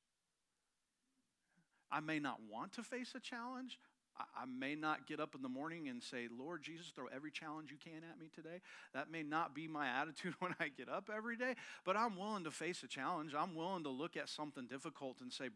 I 1.92 2.00
may 2.00 2.20
not 2.20 2.40
want 2.52 2.74
to 2.74 2.84
face 2.84 3.14
a 3.16 3.20
challenge. 3.20 3.80
I, 4.18 4.24
I 4.44 4.46
may 4.46 4.76
not 4.76 5.08
get 5.08 5.20
up 5.20 5.36
in 5.36 5.42
the 5.42 5.50
morning 5.50 5.88
and 5.88 6.02
say, 6.02 6.28
Lord 6.38 6.64
Jesus, 6.64 6.88
throw 6.96 7.06
every 7.14 7.32
challenge 7.32 7.72
you 7.72 7.78
can 7.78 8.02
at 8.10 8.20
me 8.20 8.30
today. 8.34 8.62
That 8.94 9.12
may 9.12 9.24
not 9.24 9.54
be 9.54 9.68
my 9.68 9.88
attitude 9.88 10.34
when 10.40 10.56
I 10.60 10.70
get 10.70 10.90
up 10.90 11.10
every 11.16 11.38
day, 11.38 11.56
but 11.84 11.96
I'm 11.98 12.18
willing 12.18 12.44
to 12.46 12.52
face 12.52 12.84
a 12.84 12.88
challenge. 12.88 13.34
I'm 13.38 13.56
willing 13.56 13.84
to 13.84 13.90
look 13.90 14.18
at 14.18 14.30
something 14.30 14.68
difficult 14.68 15.22
and 15.22 15.32
say, 15.32 15.50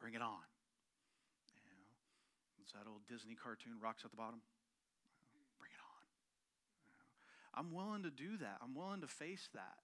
bring 0.00 0.14
it 0.14 0.22
on. 0.22 0.38
It's 2.68 2.76
that 2.76 2.84
old 2.84 3.08
Disney 3.08 3.32
cartoon, 3.32 3.80
Rocks 3.80 4.04
at 4.04 4.12
the 4.12 4.20
Bottom. 4.20 4.44
Bring 5.56 5.72
it 5.72 5.80
on. 5.80 6.04
I'm 7.56 7.72
willing 7.72 8.04
to 8.04 8.12
do 8.12 8.36
that. 8.44 8.60
I'm 8.60 8.76
willing 8.76 9.00
to 9.00 9.08
face 9.08 9.48
that. 9.56 9.80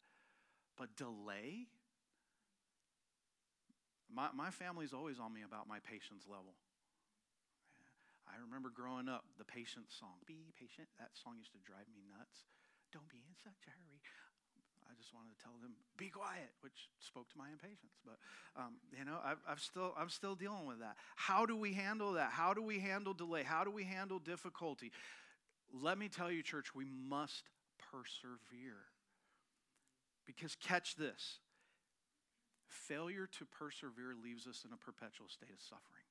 But 0.76 0.92
delay? 0.92 1.72
My, 4.12 4.28
my 4.36 4.52
family's 4.52 4.92
always 4.92 5.16
on 5.16 5.32
me 5.32 5.40
about 5.48 5.64
my 5.64 5.80
patience 5.80 6.28
level. 6.28 6.60
I 8.28 8.36
remember 8.44 8.68
growing 8.68 9.08
up, 9.08 9.32
the 9.40 9.48
patience 9.48 9.96
song, 9.96 10.20
Be 10.28 10.52
Patient, 10.52 10.92
that 11.00 11.16
song 11.16 11.40
used 11.40 11.56
to 11.56 11.64
drive 11.64 11.88
me 11.88 12.04
nuts. 12.04 12.44
Don't 12.92 13.08
be 13.08 13.24
in 13.24 13.32
such 13.40 13.64
a 13.64 13.72
hurry. 13.72 14.04
I 14.94 15.00
just 15.00 15.12
wanted 15.12 15.36
to 15.36 15.42
tell 15.42 15.52
them, 15.60 15.72
be 15.98 16.08
quiet, 16.08 16.50
which 16.60 16.88
spoke 17.00 17.28
to 17.30 17.38
my 17.38 17.50
impatience. 17.50 17.98
But, 18.04 18.18
um, 18.56 18.74
you 18.96 19.04
know, 19.04 19.18
I've, 19.24 19.38
I've 19.48 19.60
still, 19.60 19.92
I'm 19.98 20.08
still 20.08 20.36
dealing 20.36 20.66
with 20.66 20.78
that. 20.80 20.96
How 21.16 21.46
do 21.46 21.56
we 21.56 21.72
handle 21.72 22.12
that? 22.12 22.30
How 22.30 22.54
do 22.54 22.62
we 22.62 22.78
handle 22.78 23.12
delay? 23.12 23.42
How 23.42 23.64
do 23.64 23.72
we 23.72 23.82
handle 23.82 24.20
difficulty? 24.20 24.92
Let 25.72 25.98
me 25.98 26.08
tell 26.08 26.30
you, 26.30 26.42
church, 26.42 26.74
we 26.74 26.84
must 26.84 27.42
persevere. 27.90 28.86
Because 30.26 30.54
catch 30.54 30.94
this 30.94 31.38
failure 32.68 33.28
to 33.38 33.44
persevere 33.46 34.14
leaves 34.22 34.46
us 34.46 34.64
in 34.64 34.72
a 34.72 34.76
perpetual 34.76 35.28
state 35.28 35.50
of 35.50 35.60
suffering. 35.60 36.06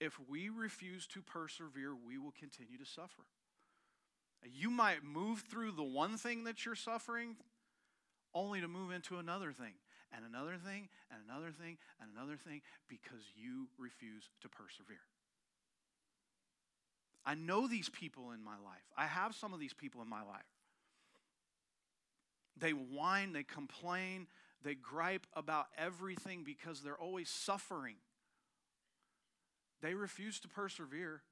If 0.00 0.18
we 0.28 0.50
refuse 0.50 1.06
to 1.08 1.22
persevere, 1.22 1.94
we 1.94 2.18
will 2.18 2.34
continue 2.38 2.76
to 2.76 2.84
suffer. 2.84 3.24
You 4.52 4.70
might 4.70 5.04
move 5.04 5.44
through 5.50 5.72
the 5.72 5.82
one 5.82 6.16
thing 6.16 6.44
that 6.44 6.64
you're 6.64 6.74
suffering 6.74 7.36
only 8.34 8.60
to 8.60 8.68
move 8.68 8.90
into 8.90 9.18
another 9.18 9.52
thing, 9.52 9.74
and 10.12 10.24
another 10.24 10.56
thing, 10.56 10.88
and 11.10 11.20
another 11.28 11.50
thing, 11.50 11.78
and 12.00 12.10
another 12.14 12.36
thing 12.36 12.62
because 12.88 13.22
you 13.36 13.68
refuse 13.78 14.24
to 14.42 14.48
persevere. 14.48 14.96
I 17.24 17.34
know 17.34 17.66
these 17.66 17.88
people 17.88 18.32
in 18.32 18.42
my 18.42 18.56
life. 18.64 18.84
I 18.96 19.06
have 19.06 19.34
some 19.34 19.54
of 19.54 19.60
these 19.60 19.72
people 19.72 20.02
in 20.02 20.08
my 20.08 20.22
life. 20.22 20.42
They 22.56 22.70
whine, 22.70 23.32
they 23.32 23.42
complain, 23.42 24.26
they 24.62 24.74
gripe 24.74 25.26
about 25.34 25.66
everything 25.76 26.44
because 26.44 26.80
they're 26.80 27.00
always 27.00 27.28
suffering. 27.28 27.96
They 29.82 29.94
refuse 29.94 30.38
to 30.40 30.48
persevere. 30.48 31.22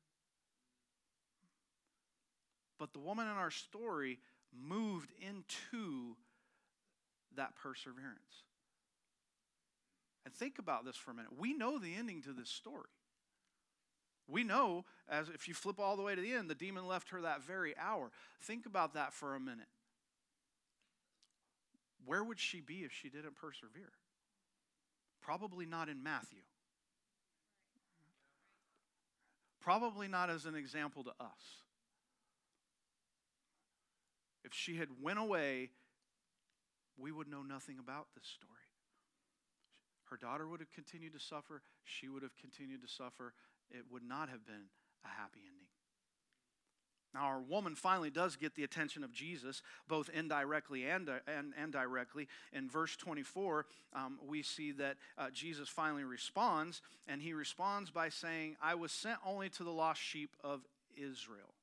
But 2.83 2.93
the 2.93 2.99
woman 2.99 3.29
in 3.29 3.35
our 3.35 3.53
story 3.53 4.19
moved 4.53 5.13
into 5.21 6.17
that 7.37 7.55
perseverance. 7.55 8.43
And 10.25 10.35
think 10.35 10.59
about 10.59 10.85
this 10.85 10.97
for 10.97 11.13
a 11.13 11.15
minute. 11.15 11.31
We 11.39 11.53
know 11.53 11.79
the 11.79 11.95
ending 11.95 12.23
to 12.23 12.33
this 12.33 12.49
story. 12.49 12.91
We 14.27 14.43
know, 14.43 14.85
as 15.09 15.29
if 15.29 15.47
you 15.47 15.55
flip 15.55 15.79
all 15.79 15.97
the 15.97 16.03
way 16.03 16.17
to 16.17 16.21
the 16.21 16.33
end, 16.33 16.51
the 16.51 16.57
demon 16.57 16.89
left 16.89 17.11
her 17.11 17.21
that 17.21 17.45
very 17.45 17.73
hour. 17.79 18.11
Think 18.41 18.67
about 18.67 18.95
that 18.95 19.13
for 19.13 19.37
a 19.37 19.41
minute 19.41 19.69
where 22.05 22.25
would 22.25 22.41
she 22.41 22.61
be 22.61 22.79
if 22.79 22.91
she 22.91 23.09
didn't 23.09 23.37
persevere? 23.37 23.93
Probably 25.21 25.67
not 25.67 25.89
in 25.89 26.03
Matthew. 26.03 26.43
Probably 29.61 30.09
not 30.09 30.31
as 30.31 30.47
an 30.47 30.57
example 30.57 31.05
to 31.05 31.11
us. 31.21 31.62
If 34.45 34.53
she 34.53 34.77
had 34.77 34.89
went 35.01 35.19
away, 35.19 35.71
we 36.97 37.13
would 37.13 37.29
know 37.29 37.43
nothing 37.43 37.79
about 37.79 38.09
this 38.15 38.27
story. 38.27 38.53
Her 40.11 40.17
daughter 40.17 40.47
would 40.47 40.61
have 40.61 40.73
continued 40.73 41.15
to 41.15 41.21
suffer. 41.21 41.63
She 41.85 42.09
would 42.09 42.23
have 42.23 42.37
continued 42.37 42.83
to 42.83 42.89
suffer. 42.89 43.35
It 43.71 43.85
would 43.91 44.03
not 44.03 44.29
have 44.29 44.45
been 44.45 44.69
a 45.05 45.09
happy 45.09 45.41
ending. 45.47 45.69
Now, 47.15 47.25
our 47.25 47.41
woman 47.41 47.75
finally 47.75 48.11
does 48.11 48.37
get 48.37 48.55
the 48.55 48.65
attention 48.65 49.05
of 49.05 49.13
Jesus, 49.13 49.63
both 49.87 50.09
indirectly 50.09 50.87
and, 50.87 51.09
uh, 51.09 51.19
and, 51.27 51.53
and 51.59 51.71
directly. 51.71 52.27
In 52.53 52.71
verse 52.71 52.97
24, 52.97 53.67
um, 53.93 54.19
we 54.27 54.43
see 54.43 54.73
that 54.73 54.97
uh, 55.19 55.29
Jesus 55.31 55.69
finally 55.69 56.05
responds, 56.05 56.81
and 57.07 57.21
he 57.21 57.35
responds 57.35 57.91
by 57.91 58.09
saying, 58.09 58.57
I 58.63 58.75
was 58.77 58.93
sent 58.93 59.19
only 59.27 59.51
to 59.51 59.65
the 59.65 59.71
lost 59.71 60.01
sheep 60.01 60.37
of 60.43 60.63
Israel. 60.97 61.55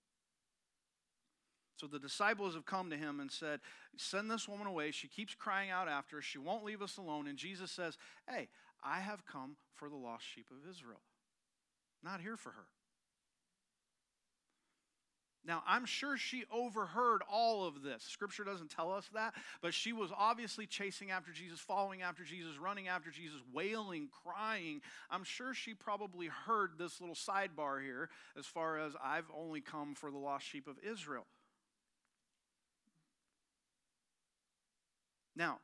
So 1.80 1.88
the 1.88 2.00
disciples 2.00 2.56
have 2.56 2.66
come 2.66 2.90
to 2.90 2.98
him 2.98 3.22
and 3.22 3.32
said, 3.32 3.62
Send 3.96 4.30
this 4.30 4.50
woman 4.50 4.68
away. 4.68 4.92
She 4.92 5.08
keeps 5.08 5.34
crying 5.34 5.70
out 5.70 5.88
after 5.88 6.18
us. 6.18 6.26
She 6.26 6.38
won't 6.38 6.66
leave 6.66 6.82
us 6.82 6.98
alone. 6.98 7.28
And 7.28 7.38
Jesus 7.38 7.72
says, 7.72 7.98
Hey, 8.28 8.50
I 8.84 9.00
have 9.00 9.26
come 9.26 9.56
for 9.76 9.88
the 9.88 9.96
lost 9.96 10.26
sheep 10.26 10.48
of 10.52 10.70
Israel. 10.70 11.00
Not 12.04 12.20
here 12.20 12.36
for 12.36 12.50
her. 12.50 12.66
Now, 15.46 15.64
I'm 15.66 15.86
sure 15.86 16.18
she 16.18 16.44
overheard 16.52 17.22
all 17.32 17.66
of 17.66 17.82
this. 17.82 18.04
Scripture 18.04 18.44
doesn't 18.44 18.72
tell 18.72 18.92
us 18.92 19.10
that, 19.14 19.34
but 19.62 19.74
she 19.74 19.94
was 19.94 20.12
obviously 20.16 20.66
chasing 20.66 21.12
after 21.12 21.32
Jesus, 21.32 21.62
following 21.62 22.02
after 22.02 22.24
Jesus, 22.24 22.58
running 22.60 22.90
after 22.90 23.10
Jesus, 23.10 23.40
wailing, 23.54 24.10
crying. 24.24 24.82
I'm 25.10 25.24
sure 25.24 25.54
she 25.54 25.74
probably 25.74 26.28
heard 26.28 26.72
this 26.78 27.00
little 27.00 27.16
sidebar 27.16 27.82
here 27.82 28.10
as 28.38 28.46
far 28.46 28.80
as 28.80 28.94
I've 29.02 29.32
only 29.36 29.62
come 29.62 29.96
for 29.96 30.12
the 30.12 30.18
lost 30.18 30.46
sheep 30.46 30.68
of 30.68 30.76
Israel. 30.86 31.26
Now, 35.40 35.60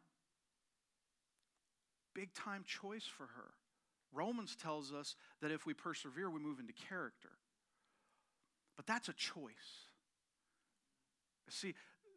big 2.16 2.34
time 2.34 2.64
choice 2.66 3.04
for 3.06 3.26
her. 3.26 3.52
Romans 4.14 4.56
tells 4.56 4.94
us 4.94 5.18
that 5.42 5.52
if 5.52 5.66
we 5.66 5.74
persevere, 5.74 6.30
we 6.30 6.40
move 6.40 6.62
into 6.62 6.72
character. 6.72 7.32
But 8.78 8.88
that's 8.88 9.10
a 9.10 9.14
choice. 9.14 9.90
See, 11.50 11.76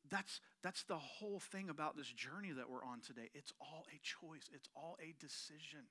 that's, 0.08 0.40
that's 0.62 0.84
the 0.84 0.96
whole 0.96 1.40
thing 1.40 1.68
about 1.68 1.96
this 1.96 2.06
journey 2.06 2.52
that 2.52 2.70
we're 2.70 2.84
on 2.84 3.00
today. 3.00 3.28
It's 3.34 3.52
all 3.60 3.84
a 3.92 3.98
choice, 4.02 4.48
it's 4.54 4.68
all 4.76 4.96
a 5.02 5.12
decision. 5.20 5.86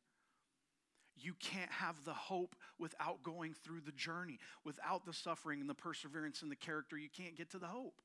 You 1.19 1.33
can't 1.39 1.71
have 1.71 1.95
the 2.05 2.13
hope 2.13 2.55
without 2.79 3.23
going 3.23 3.53
through 3.53 3.81
the 3.81 3.91
journey. 3.91 4.39
Without 4.63 5.05
the 5.05 5.13
suffering 5.13 5.59
and 5.59 5.69
the 5.69 5.73
perseverance 5.75 6.43
and 6.43 6.51
the 6.51 6.55
character, 6.55 6.97
you 6.97 7.09
can't 7.09 7.35
get 7.35 7.51
to 7.51 7.59
the 7.59 7.67
hope. 7.67 8.01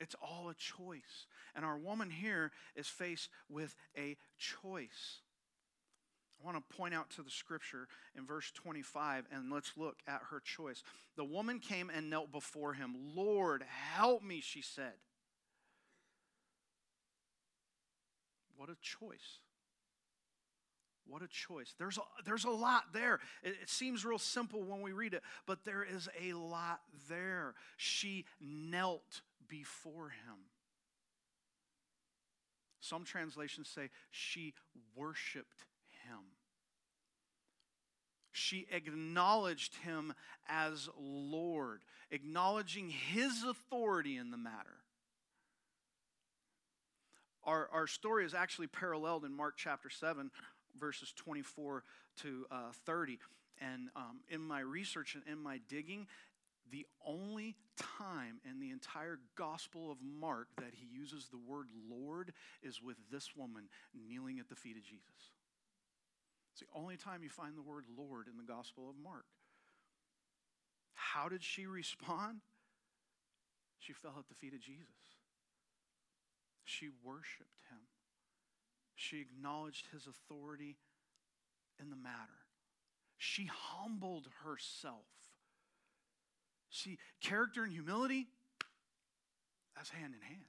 It's 0.00 0.14
all 0.20 0.48
a 0.48 0.54
choice. 0.54 1.26
And 1.54 1.64
our 1.64 1.78
woman 1.78 2.10
here 2.10 2.52
is 2.74 2.86
faced 2.86 3.30
with 3.48 3.74
a 3.96 4.16
choice. 4.38 5.20
I 6.40 6.44
want 6.44 6.58
to 6.58 6.76
point 6.76 6.94
out 6.94 7.10
to 7.10 7.22
the 7.22 7.30
scripture 7.30 7.88
in 8.16 8.26
verse 8.26 8.50
25, 8.54 9.26
and 9.32 9.50
let's 9.50 9.72
look 9.76 9.96
at 10.06 10.20
her 10.30 10.40
choice. 10.40 10.82
The 11.16 11.24
woman 11.24 11.60
came 11.60 11.90
and 11.90 12.10
knelt 12.10 12.30
before 12.30 12.74
him. 12.74 12.94
Lord, 13.14 13.64
help 13.94 14.22
me, 14.22 14.42
she 14.42 14.60
said. 14.60 14.92
What 18.56 18.68
a 18.68 18.76
choice. 18.80 19.40
What 21.08 21.22
a 21.22 21.28
choice. 21.28 21.74
There's 21.78 21.98
a, 21.98 22.02
there's 22.24 22.44
a 22.44 22.50
lot 22.50 22.92
there. 22.92 23.20
It, 23.42 23.54
it, 23.62 23.68
seems 23.68 24.04
real 24.04 24.18
simple 24.18 24.64
when 24.64 24.80
we 24.80 24.92
read 24.92 25.14
it, 25.14 25.22
but 25.46 25.64
there 25.64 25.84
is 25.84 26.08
a 26.20 26.32
lot 26.32 26.80
there. 27.08 27.54
She 27.76 28.24
knelt 28.40 29.22
before 29.48 30.10
him. 30.10 30.50
Some 32.80 33.04
translations 33.04 33.68
say 33.68 33.90
she 34.10 34.54
worshiped 34.94 35.64
him. 36.06 36.20
She 38.32 38.66
acknowledged 38.70 39.74
him 39.76 40.12
as 40.46 40.88
Lord, 40.98 41.80
acknowledging 42.10 42.90
his 42.90 43.42
authority 43.48 44.18
in 44.18 44.30
the 44.30 44.36
matter. 44.36 44.76
Our, 47.44 47.68
our 47.72 47.86
story 47.86 48.24
is 48.24 48.34
actually 48.34 48.66
paralleled 48.66 49.24
in 49.24 49.32
Mark 49.32 49.54
chapter 49.56 49.88
7, 49.88 50.30
verses 50.78 51.12
24 51.16 51.82
to 52.22 52.46
uh, 52.50 52.56
30. 52.84 53.18
And 53.60 53.88
um, 53.96 54.20
in 54.28 54.42
my 54.42 54.60
research 54.60 55.14
and 55.14 55.24
in 55.30 55.42
my 55.42 55.60
digging, 55.68 56.06
the 56.70 56.86
only 57.04 57.56
time 57.76 58.40
in 58.48 58.58
the 58.60 58.70
entire 58.70 59.18
Gospel 59.36 59.90
of 59.90 59.98
Mark 60.02 60.48
that 60.58 60.74
he 60.74 60.86
uses 60.86 61.28
the 61.28 61.38
word 61.38 61.66
Lord 61.88 62.32
is 62.62 62.82
with 62.82 62.96
this 63.10 63.36
woman 63.36 63.68
kneeling 64.08 64.38
at 64.38 64.48
the 64.48 64.56
feet 64.56 64.76
of 64.76 64.82
Jesus. 64.82 65.32
It's 66.52 66.60
the 66.60 66.78
only 66.78 66.96
time 66.96 67.22
you 67.22 67.28
find 67.28 67.56
the 67.56 67.62
word 67.62 67.84
Lord 67.96 68.28
in 68.28 68.36
the 68.36 68.50
Gospel 68.50 68.88
of 68.88 68.96
Mark. 69.02 69.26
How 70.94 71.28
did 71.28 71.44
she 71.44 71.66
respond? 71.66 72.40
She 73.78 73.92
fell 73.92 74.14
at 74.18 74.28
the 74.28 74.34
feet 74.34 74.54
of 74.54 74.60
Jesus. 74.60 74.88
She 76.64 76.88
worshiped 77.04 77.60
him. 77.70 77.80
She 78.94 79.20
acknowledged 79.20 79.86
his 79.92 80.06
authority 80.06 80.78
in 81.80 81.90
the 81.90 81.96
matter. 81.96 82.46
She 83.18 83.48
humbled 83.52 84.28
herself. 84.44 85.04
See, 86.70 86.98
character 87.20 87.62
and 87.64 87.72
humility, 87.72 88.26
that's 89.76 89.90
hand 89.90 90.14
in 90.14 90.20
hand. 90.20 90.44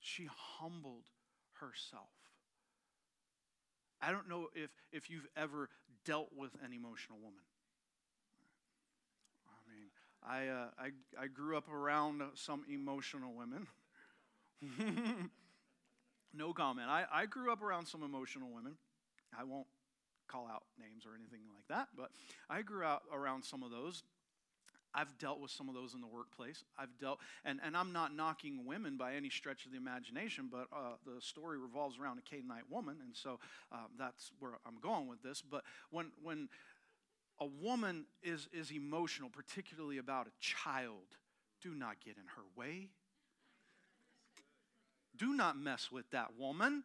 She 0.00 0.28
humbled 0.58 1.04
herself. 1.54 2.10
I 4.00 4.10
don't 4.10 4.28
know 4.28 4.48
if, 4.54 4.70
if 4.92 5.08
you've 5.08 5.28
ever 5.36 5.68
dealt 6.04 6.30
with 6.36 6.50
an 6.64 6.72
emotional 6.72 7.18
woman. 7.18 7.40
I 9.46 9.70
mean, 9.70 9.88
I, 10.24 10.48
uh, 10.48 10.68
I, 10.78 11.24
I 11.24 11.26
grew 11.28 11.56
up 11.56 11.70
around 11.72 12.22
some 12.34 12.64
emotional 12.68 13.32
women. 13.32 13.68
no 16.34 16.52
comment. 16.52 16.88
I, 16.88 17.04
I 17.12 17.26
grew 17.26 17.52
up 17.52 17.62
around 17.62 17.86
some 17.86 18.02
emotional 18.02 18.50
women. 18.52 18.76
I 19.38 19.44
won't 19.44 19.66
call 20.32 20.48
out 20.48 20.62
names 20.80 21.04
or 21.04 21.14
anything 21.14 21.40
like 21.54 21.66
that, 21.68 21.88
but 21.96 22.10
I 22.48 22.62
grew 22.62 22.84
up 22.84 23.02
around 23.12 23.44
some 23.44 23.62
of 23.62 23.70
those. 23.70 24.02
I've 24.94 25.16
dealt 25.18 25.40
with 25.40 25.50
some 25.50 25.68
of 25.68 25.74
those 25.74 25.94
in 25.94 26.00
the 26.00 26.06
workplace. 26.06 26.64
I've 26.78 26.98
dealt, 26.98 27.18
and, 27.44 27.60
and 27.64 27.76
I'm 27.76 27.92
not 27.92 28.14
knocking 28.14 28.66
women 28.66 28.96
by 28.96 29.14
any 29.14 29.30
stretch 29.30 29.64
of 29.64 29.72
the 29.72 29.78
imagination, 29.78 30.48
but 30.50 30.66
uh, 30.72 30.96
the 31.06 31.20
story 31.20 31.58
revolves 31.58 31.98
around 31.98 32.18
a 32.18 32.22
Canaanite 32.22 32.70
woman, 32.70 32.98
and 33.02 33.16
so 33.16 33.38
uh, 33.70 33.76
that's 33.98 34.32
where 34.38 34.52
I'm 34.66 34.78
going 34.80 35.08
with 35.08 35.22
this. 35.22 35.42
But 35.42 35.62
when 35.90 36.12
when 36.22 36.48
a 37.40 37.46
woman 37.46 38.04
is 38.22 38.48
is 38.52 38.70
emotional, 38.70 39.30
particularly 39.30 39.98
about 39.98 40.26
a 40.26 40.32
child, 40.40 41.16
do 41.62 41.74
not 41.74 41.96
get 42.04 42.16
in 42.16 42.26
her 42.36 42.44
way. 42.54 42.88
Do 45.16 45.34
not 45.34 45.58
mess 45.58 45.90
with 45.90 46.10
that 46.10 46.38
woman. 46.38 46.84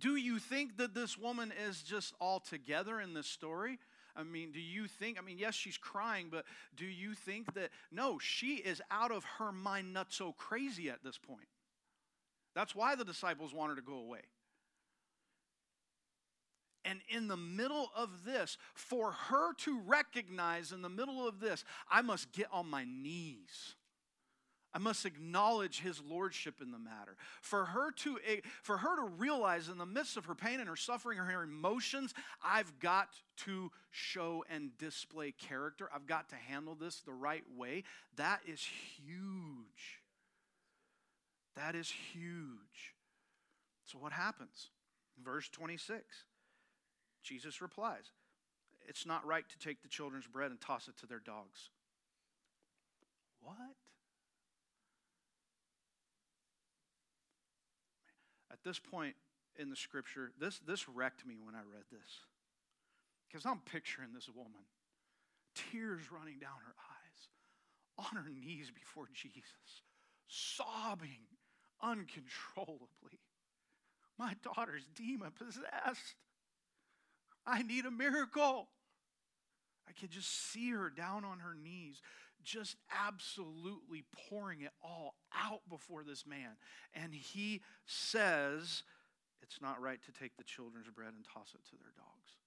Do 0.00 0.16
you 0.16 0.38
think 0.38 0.78
that 0.78 0.94
this 0.94 1.16
woman 1.18 1.52
is 1.68 1.82
just 1.82 2.14
all 2.20 2.40
together 2.40 3.00
in 3.00 3.14
this 3.14 3.26
story? 3.26 3.78
I 4.16 4.22
mean, 4.22 4.50
do 4.50 4.60
you 4.60 4.88
think, 4.88 5.18
I 5.18 5.22
mean, 5.22 5.38
yes, 5.38 5.54
she's 5.54 5.78
crying, 5.78 6.28
but 6.30 6.44
do 6.74 6.84
you 6.84 7.14
think 7.14 7.54
that, 7.54 7.70
no, 7.92 8.18
she 8.18 8.56
is 8.56 8.82
out 8.90 9.12
of 9.12 9.24
her 9.38 9.52
mind, 9.52 9.92
not 9.92 10.12
so 10.12 10.32
crazy 10.32 10.90
at 10.90 11.04
this 11.04 11.18
point. 11.18 11.46
That's 12.54 12.74
why 12.74 12.96
the 12.96 13.04
disciples 13.04 13.54
want 13.54 13.70
her 13.70 13.76
to 13.76 13.82
go 13.82 13.98
away. 13.98 14.22
And 16.84 17.00
in 17.08 17.28
the 17.28 17.36
middle 17.36 17.90
of 17.94 18.24
this, 18.24 18.56
for 18.74 19.12
her 19.12 19.52
to 19.58 19.80
recognize 19.86 20.72
in 20.72 20.82
the 20.82 20.88
middle 20.88 21.28
of 21.28 21.38
this, 21.38 21.64
I 21.90 22.00
must 22.02 22.32
get 22.32 22.46
on 22.50 22.68
my 22.68 22.84
knees. 22.84 23.76
I 24.72 24.78
must 24.78 25.04
acknowledge 25.04 25.80
his 25.80 26.00
lordship 26.00 26.60
in 26.62 26.70
the 26.70 26.78
matter. 26.78 27.16
For 27.40 27.64
her 27.64 27.90
to 27.90 28.18
eh, 28.26 28.40
for 28.62 28.78
her 28.78 28.96
to 28.96 29.02
realize 29.02 29.68
in 29.68 29.78
the 29.78 29.86
midst 29.86 30.16
of 30.16 30.26
her 30.26 30.34
pain 30.34 30.60
and 30.60 30.68
her 30.68 30.76
suffering 30.76 31.18
her 31.18 31.42
emotions, 31.42 32.14
I've 32.44 32.78
got 32.78 33.08
to 33.38 33.72
show 33.90 34.44
and 34.48 34.76
display 34.78 35.32
character. 35.32 35.88
I've 35.92 36.06
got 36.06 36.28
to 36.28 36.36
handle 36.36 36.76
this 36.76 37.00
the 37.00 37.12
right 37.12 37.44
way. 37.56 37.82
That 38.16 38.40
is 38.46 38.62
huge. 38.62 40.00
That 41.56 41.74
is 41.74 41.90
huge. 42.12 42.94
So 43.86 43.98
what 43.98 44.12
happens? 44.12 44.70
Verse 45.22 45.48
26. 45.48 46.24
Jesus 47.24 47.60
replies, 47.60 48.12
"It's 48.86 49.04
not 49.04 49.26
right 49.26 49.48
to 49.48 49.58
take 49.58 49.82
the 49.82 49.88
children's 49.88 50.28
bread 50.28 50.52
and 50.52 50.60
toss 50.60 50.86
it 50.86 50.96
to 50.98 51.06
their 51.06 51.18
dogs." 51.18 51.70
What? 53.40 53.76
At 58.60 58.68
this 58.68 58.78
point 58.78 59.14
in 59.58 59.70
the 59.70 59.76
scripture, 59.76 60.32
this, 60.38 60.60
this 60.66 60.88
wrecked 60.88 61.26
me 61.26 61.36
when 61.42 61.54
I 61.54 61.60
read 61.60 61.84
this. 61.90 62.20
Because 63.26 63.46
I'm 63.46 63.60
picturing 63.60 64.12
this 64.12 64.28
woman, 64.28 64.66
tears 65.54 66.02
running 66.12 66.38
down 66.38 66.58
her 66.66 66.74
eyes, 66.76 68.06
on 68.06 68.22
her 68.22 68.30
knees 68.30 68.70
before 68.70 69.08
Jesus, 69.14 69.82
sobbing 70.28 71.26
uncontrollably. 71.82 73.20
My 74.18 74.34
daughter's 74.42 74.86
demon 74.94 75.30
possessed. 75.30 76.16
I 77.46 77.62
need 77.62 77.86
a 77.86 77.90
miracle. 77.90 78.68
I 79.88 79.92
could 79.92 80.10
just 80.10 80.52
see 80.52 80.70
her 80.70 80.90
down 80.90 81.24
on 81.24 81.38
her 81.40 81.54
knees, 81.54 82.02
just 82.44 82.76
absolutely 83.06 84.04
pouring 84.28 84.62
it 84.62 84.72
all 84.82 85.14
out 85.34 85.60
before 85.68 86.02
this 86.02 86.26
man. 86.26 86.56
And 86.94 87.14
he 87.14 87.62
says, 87.86 88.82
It's 89.42 89.60
not 89.60 89.80
right 89.80 90.00
to 90.04 90.12
take 90.12 90.36
the 90.36 90.44
children's 90.44 90.88
bread 90.88 91.12
and 91.14 91.24
toss 91.24 91.54
it 91.54 91.64
to 91.70 91.76
their 91.76 91.92
dogs. 91.96 92.38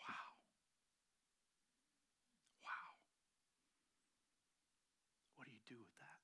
Wow. 0.00 0.38
Wow. 2.64 2.88
What 5.36 5.46
do 5.46 5.52
you 5.52 5.62
do 5.68 5.78
with 5.78 5.92
that? 5.96 6.18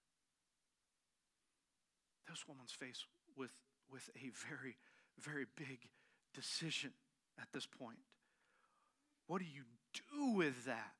This 2.30 2.46
woman's 2.46 2.72
faced 2.72 3.06
with, 3.36 3.52
with 3.90 4.10
a 4.16 4.30
very, 4.48 4.76
very 5.18 5.46
big 5.56 5.88
decision 6.34 6.92
at 7.40 7.48
this 7.52 7.66
point. 7.66 7.98
What 9.26 9.40
do 9.40 9.46
you 9.46 9.64
do 9.94 10.36
with 10.36 10.64
that? 10.64 10.97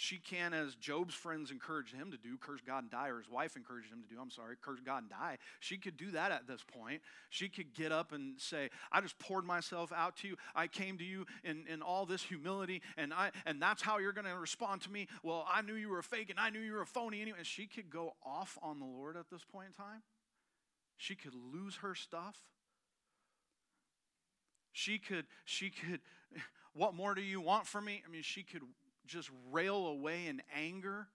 She 0.00 0.16
can, 0.16 0.54
as 0.54 0.74
Job's 0.76 1.14
friends 1.14 1.50
encouraged 1.50 1.94
him 1.94 2.10
to 2.10 2.16
do, 2.16 2.38
curse 2.38 2.62
God 2.66 2.84
and 2.84 2.90
die, 2.90 3.08
or 3.08 3.18
his 3.18 3.28
wife 3.28 3.54
encouraged 3.54 3.92
him 3.92 4.00
to 4.00 4.08
do, 4.08 4.18
I'm 4.18 4.30
sorry, 4.30 4.56
curse 4.58 4.80
God 4.80 5.02
and 5.02 5.10
die. 5.10 5.36
She 5.60 5.76
could 5.76 5.98
do 5.98 6.10
that 6.12 6.32
at 6.32 6.46
this 6.46 6.62
point. 6.64 7.02
She 7.28 7.50
could 7.50 7.74
get 7.74 7.92
up 7.92 8.12
and 8.12 8.40
say, 8.40 8.70
I 8.90 9.02
just 9.02 9.18
poured 9.18 9.44
myself 9.44 9.92
out 9.94 10.16
to 10.16 10.28
you. 10.28 10.36
I 10.54 10.68
came 10.68 10.96
to 10.96 11.04
you 11.04 11.26
in, 11.44 11.66
in 11.68 11.82
all 11.82 12.06
this 12.06 12.22
humility, 12.22 12.80
and 12.96 13.12
I 13.12 13.30
and 13.44 13.60
that's 13.60 13.82
how 13.82 13.98
you're 13.98 14.14
gonna 14.14 14.38
respond 14.38 14.80
to 14.82 14.90
me. 14.90 15.06
Well, 15.22 15.46
I 15.46 15.60
knew 15.60 15.74
you 15.74 15.90
were 15.90 15.98
a 15.98 16.02
fake 16.02 16.30
and 16.30 16.40
I 16.40 16.48
knew 16.48 16.60
you 16.60 16.72
were 16.72 16.80
a 16.80 16.86
phony 16.86 17.20
anyway. 17.20 17.36
And 17.36 17.46
she 17.46 17.66
could 17.66 17.90
go 17.90 18.14
off 18.24 18.56
on 18.62 18.78
the 18.78 18.86
Lord 18.86 19.18
at 19.18 19.28
this 19.28 19.44
point 19.44 19.66
in 19.66 19.72
time. 19.74 20.00
She 20.96 21.14
could 21.14 21.34
lose 21.34 21.76
her 21.82 21.94
stuff. 21.94 22.38
She 24.72 24.98
could, 24.98 25.26
she 25.44 25.68
could, 25.68 26.00
what 26.72 26.94
more 26.94 27.14
do 27.14 27.20
you 27.20 27.42
want 27.42 27.66
from 27.66 27.84
me? 27.84 28.02
I 28.06 28.10
mean, 28.10 28.22
she 28.22 28.42
could 28.42 28.62
just 29.10 29.28
rail 29.50 29.86
away 29.88 30.26
in 30.28 30.40
anger, 30.56 31.08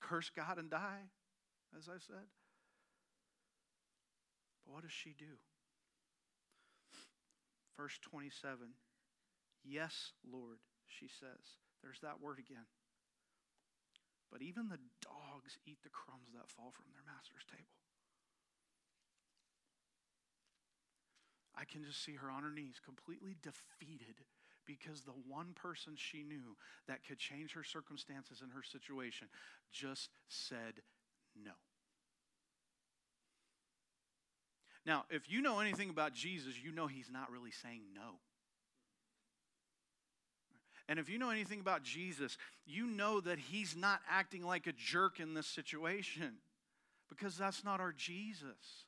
curse 0.00 0.30
God 0.34 0.58
and 0.58 0.70
die, 0.70 1.10
as 1.76 1.88
I 1.88 1.98
said. 1.98 2.26
But 4.64 4.74
what 4.74 4.82
does 4.82 4.92
she 4.92 5.14
do? 5.16 5.36
Verse 7.76 7.98
27 8.02 8.56
Yes, 9.62 10.12
Lord, 10.24 10.58
she 10.88 11.06
says. 11.06 11.60
There's 11.82 12.00
that 12.00 12.20
word 12.20 12.38
again. 12.38 12.64
But 14.32 14.40
even 14.40 14.68
the 14.68 14.80
dogs 15.04 15.58
eat 15.66 15.78
the 15.82 15.90
crumbs 15.90 16.32
that 16.32 16.48
fall 16.48 16.72
from 16.72 16.86
their 16.92 17.04
master's 17.04 17.44
table. 17.50 17.76
I 21.54 21.64
can 21.64 21.84
just 21.84 22.02
see 22.02 22.14
her 22.14 22.30
on 22.30 22.42
her 22.42 22.50
knees, 22.50 22.80
completely 22.82 23.36
defeated 23.42 24.24
because 24.78 25.02
the 25.02 25.12
one 25.28 25.48
person 25.54 25.94
she 25.96 26.22
knew 26.22 26.56
that 26.86 27.06
could 27.06 27.18
change 27.18 27.54
her 27.54 27.64
circumstances 27.64 28.40
and 28.42 28.52
her 28.52 28.62
situation 28.62 29.28
just 29.72 30.10
said 30.28 30.82
no. 31.44 31.52
Now, 34.86 35.04
if 35.10 35.30
you 35.30 35.42
know 35.42 35.60
anything 35.60 35.90
about 35.90 36.14
Jesus, 36.14 36.54
you 36.62 36.72
know 36.72 36.86
he's 36.86 37.10
not 37.10 37.30
really 37.30 37.50
saying 37.50 37.82
no. 37.94 38.18
And 40.88 40.98
if 40.98 41.08
you 41.08 41.18
know 41.18 41.30
anything 41.30 41.60
about 41.60 41.82
Jesus, 41.82 42.36
you 42.66 42.86
know 42.86 43.20
that 43.20 43.38
he's 43.38 43.76
not 43.76 44.00
acting 44.10 44.44
like 44.44 44.66
a 44.66 44.72
jerk 44.72 45.20
in 45.20 45.34
this 45.34 45.46
situation 45.46 46.38
because 47.08 47.36
that's 47.36 47.62
not 47.62 47.80
our 47.80 47.92
Jesus. 47.92 48.86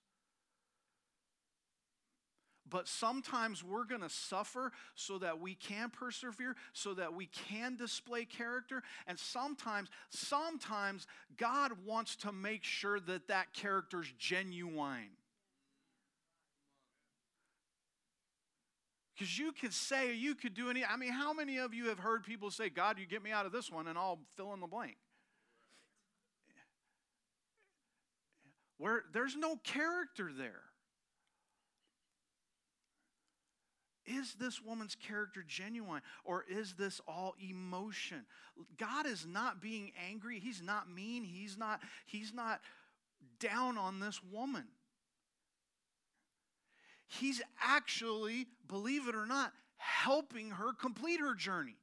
But 2.73 2.89
sometimes 2.89 3.63
we're 3.63 3.85
going 3.85 4.01
to 4.01 4.09
suffer 4.09 4.73
so 4.95 5.19
that 5.19 5.39
we 5.39 5.55
can 5.55 5.91
persevere, 5.91 6.57
so 6.73 6.95
that 6.95 7.13
we 7.13 7.27
can 7.27 7.77
display 7.77 8.25
character. 8.25 8.83
And 9.07 9.19
sometimes, 9.19 9.91
sometimes 10.09 11.07
God 11.37 11.73
wants 11.85 12.17
to 12.17 12.33
make 12.33 12.65
sure 12.65 12.99
that 12.99 13.29
that 13.29 13.53
character's 13.53 14.11
genuine. 14.19 15.11
Because 19.15 19.39
you 19.39 19.53
could 19.53 19.75
say, 19.75 20.15
you 20.15 20.35
could 20.35 20.55
do 20.55 20.71
any. 20.71 20.83
I 20.83 20.97
mean, 20.97 21.13
how 21.13 21.35
many 21.35 21.59
of 21.59 21.75
you 21.75 21.91
have 21.91 21.99
heard 21.99 22.25
people 22.25 22.51
say, 22.51 22.71
God, 22.71 22.99
you 22.99 23.05
get 23.05 23.23
me 23.23 23.33
out 23.33 23.45
of 23.45 23.53
this 23.53 23.71
one, 23.71 23.87
and 23.87 23.99
I'll 23.99 24.21
fill 24.35 24.55
in 24.55 24.61
the 24.61 24.67
blank? 24.67 24.97
Where 28.79 29.05
there's 29.13 29.37
no 29.37 29.57
character 29.57 30.31
there. 30.35 30.63
Is 34.07 34.35
this 34.35 34.61
woman's 34.61 34.97
character 34.97 35.45
genuine 35.47 36.03
or 36.25 36.45
is 36.49 36.75
this 36.75 37.01
all 37.07 37.35
emotion? 37.39 38.25
God 38.77 39.07
is 39.07 39.27
not 39.27 39.61
being 39.61 39.93
angry. 40.11 40.41
He's 40.41 40.63
not 40.63 40.91
mean. 40.91 41.25
He's 41.25 41.57
not, 41.57 41.81
he's 42.07 42.33
not 42.35 42.61
down 43.39 43.79
on 43.79 44.01
this 44.01 44.21
woman. 44.33 44.65
He's 47.07 47.43
actually, 47.63 48.47
believe 48.69 49.07
it 49.07 49.15
or 49.15 49.27
not, 49.27 49.53
helping 49.77 50.51
her 50.51 50.73
complete 50.73 51.21
her 51.21 51.35
journey. 51.35 51.77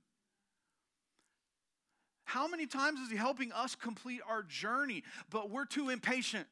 How 2.25 2.47
many 2.47 2.67
times 2.67 2.99
is 2.99 3.09
he 3.09 3.17
helping 3.17 3.51
us 3.51 3.75
complete 3.75 4.21
our 4.27 4.43
journey, 4.43 5.03
but 5.29 5.49
we're 5.49 5.65
too 5.65 5.89
impatient? 5.89 6.47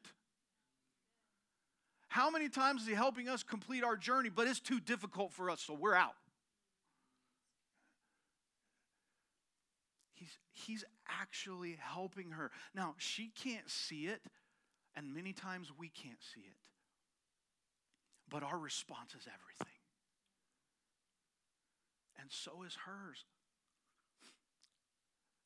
How 2.08 2.30
many 2.30 2.48
times 2.48 2.82
is 2.82 2.88
He 2.88 2.94
helping 2.94 3.28
us 3.28 3.42
complete 3.42 3.84
our 3.84 3.96
journey, 3.96 4.30
but 4.30 4.46
it's 4.46 4.60
too 4.60 4.80
difficult 4.80 5.32
for 5.32 5.50
us, 5.50 5.60
so 5.60 5.74
we're 5.74 5.94
out? 5.94 6.14
He's, 10.14 10.38
he's 10.52 10.84
actually 11.20 11.76
helping 11.78 12.30
her. 12.30 12.50
Now, 12.74 12.94
she 12.96 13.30
can't 13.42 13.68
see 13.70 14.06
it, 14.06 14.22
and 14.96 15.14
many 15.14 15.32
times 15.32 15.70
we 15.78 15.90
can't 15.90 16.22
see 16.34 16.40
it. 16.40 16.56
But 18.30 18.42
our 18.42 18.58
response 18.58 19.14
is 19.14 19.26
everything. 19.26 19.74
And 22.20 22.30
so 22.30 22.62
is 22.66 22.76
hers. 22.86 23.24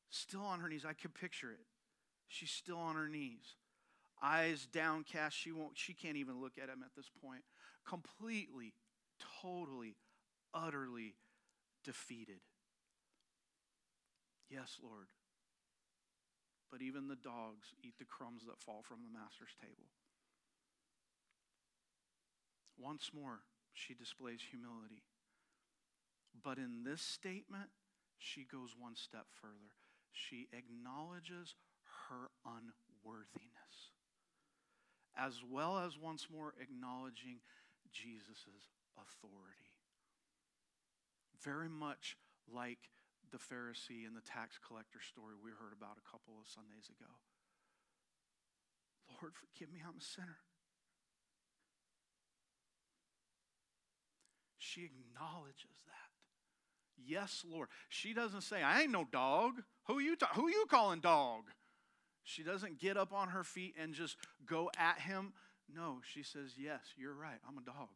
Still 0.09 0.41
on 0.41 0.59
her 0.59 0.69
knees. 0.69 0.85
I 0.87 0.93
could 0.93 1.13
picture 1.13 1.51
it. 1.51 1.65
She's 2.27 2.51
still 2.51 2.77
on 2.77 2.95
her 2.95 3.07
knees 3.07 3.55
eyes 4.23 4.67
downcast. 4.71 5.35
She 5.35 5.51
won't, 5.51 5.77
she 5.77 5.93
can't 5.93 6.17
even 6.17 6.41
look 6.41 6.53
at 6.57 6.69
him 6.69 6.83
at 6.83 6.95
this 6.95 7.09
point. 7.23 7.41
Completely, 7.87 8.73
totally, 9.41 9.97
utterly 10.53 11.15
defeated. 11.83 12.39
Yes, 14.49 14.77
Lord. 14.81 15.07
But 16.71 16.81
even 16.81 17.07
the 17.07 17.15
dogs 17.15 17.75
eat 17.83 17.95
the 17.99 18.05
crumbs 18.05 18.43
that 18.47 18.59
fall 18.59 18.81
from 18.81 18.99
the 19.03 19.13
master's 19.19 19.53
table. 19.61 19.89
Once 22.79 23.11
more, 23.13 23.41
she 23.73 23.93
displays 23.93 24.39
humility. 24.49 25.03
But 26.43 26.57
in 26.57 26.83
this 26.83 27.01
statement, 27.01 27.69
she 28.17 28.43
goes 28.43 28.75
one 28.77 28.95
step 28.95 29.25
further. 29.29 29.77
She 30.11 30.47
acknowledges 30.51 31.55
her 32.09 32.31
unworthiness 32.45 33.92
as 35.17 35.41
well 35.49 35.77
as 35.77 35.97
once 35.97 36.27
more 36.31 36.53
acknowledging 36.59 37.39
Jesus' 37.91 38.49
authority. 38.97 39.73
Very 41.43 41.69
much 41.69 42.17
like 42.51 42.89
the 43.31 43.37
Pharisee 43.37 44.05
and 44.05 44.15
the 44.15 44.21
tax 44.21 44.59
collector 44.65 44.99
story 45.01 45.35
we 45.43 45.51
heard 45.51 45.73
about 45.75 45.97
a 45.97 46.09
couple 46.09 46.35
of 46.39 46.47
Sundays 46.47 46.89
ago. 46.89 47.09
Lord, 49.09 49.33
forgive 49.33 49.73
me, 49.73 49.81
I'm 49.85 49.97
a 49.97 50.01
sinner. 50.01 50.37
She 54.57 54.85
acknowledges 54.85 55.77
that. 55.85 56.09
Yes, 57.05 57.43
Lord. 57.47 57.69
She 57.89 58.13
doesn't 58.13 58.41
say, 58.41 58.63
I 58.63 58.81
ain't 58.81 58.91
no 58.91 59.05
dog. 59.11 59.61
Who 59.87 59.99
you, 59.99 60.15
ta- 60.15 60.31
who 60.33 60.47
you 60.47 60.65
calling 60.69 61.01
dog? 61.01 61.43
She 62.23 62.43
doesn't 62.43 62.79
get 62.79 62.97
up 62.97 63.13
on 63.13 63.29
her 63.29 63.43
feet 63.43 63.75
and 63.79 63.93
just 63.93 64.17
go 64.45 64.71
at 64.77 64.99
him. 64.99 65.33
No, 65.73 65.99
she 66.13 66.23
says, 66.23 66.53
Yes, 66.57 66.81
you're 66.97 67.13
right. 67.13 67.39
I'm 67.47 67.57
a 67.57 67.61
dog. 67.61 67.89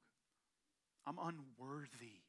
I'm 1.06 1.18
unworthy. 1.18 2.22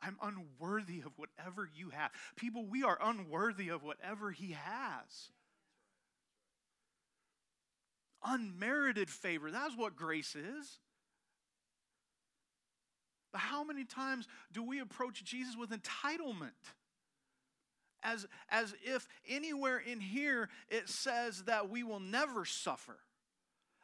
I'm 0.00 0.18
unworthy 0.22 1.00
of 1.00 1.12
whatever 1.16 1.68
you 1.74 1.90
have. 1.90 2.10
People, 2.36 2.66
we 2.66 2.82
are 2.82 2.98
unworthy 3.02 3.70
of 3.70 3.82
whatever 3.82 4.30
He 4.30 4.52
has. 4.52 5.30
Unmerited 8.24 9.10
favor. 9.10 9.50
That's 9.50 9.76
what 9.76 9.96
grace 9.96 10.36
is. 10.36 10.78
But 13.32 13.40
how 13.40 13.64
many 13.64 13.84
times 13.84 14.28
do 14.52 14.62
we 14.62 14.80
approach 14.80 15.24
Jesus 15.24 15.56
with 15.56 15.70
entitlement? 15.70 16.52
As, 18.04 18.26
as 18.50 18.74
if 18.84 19.08
anywhere 19.28 19.78
in 19.78 20.00
here 20.00 20.48
it 20.68 20.88
says 20.88 21.44
that 21.44 21.70
we 21.70 21.82
will 21.82 22.00
never 22.00 22.44
suffer. 22.44 22.98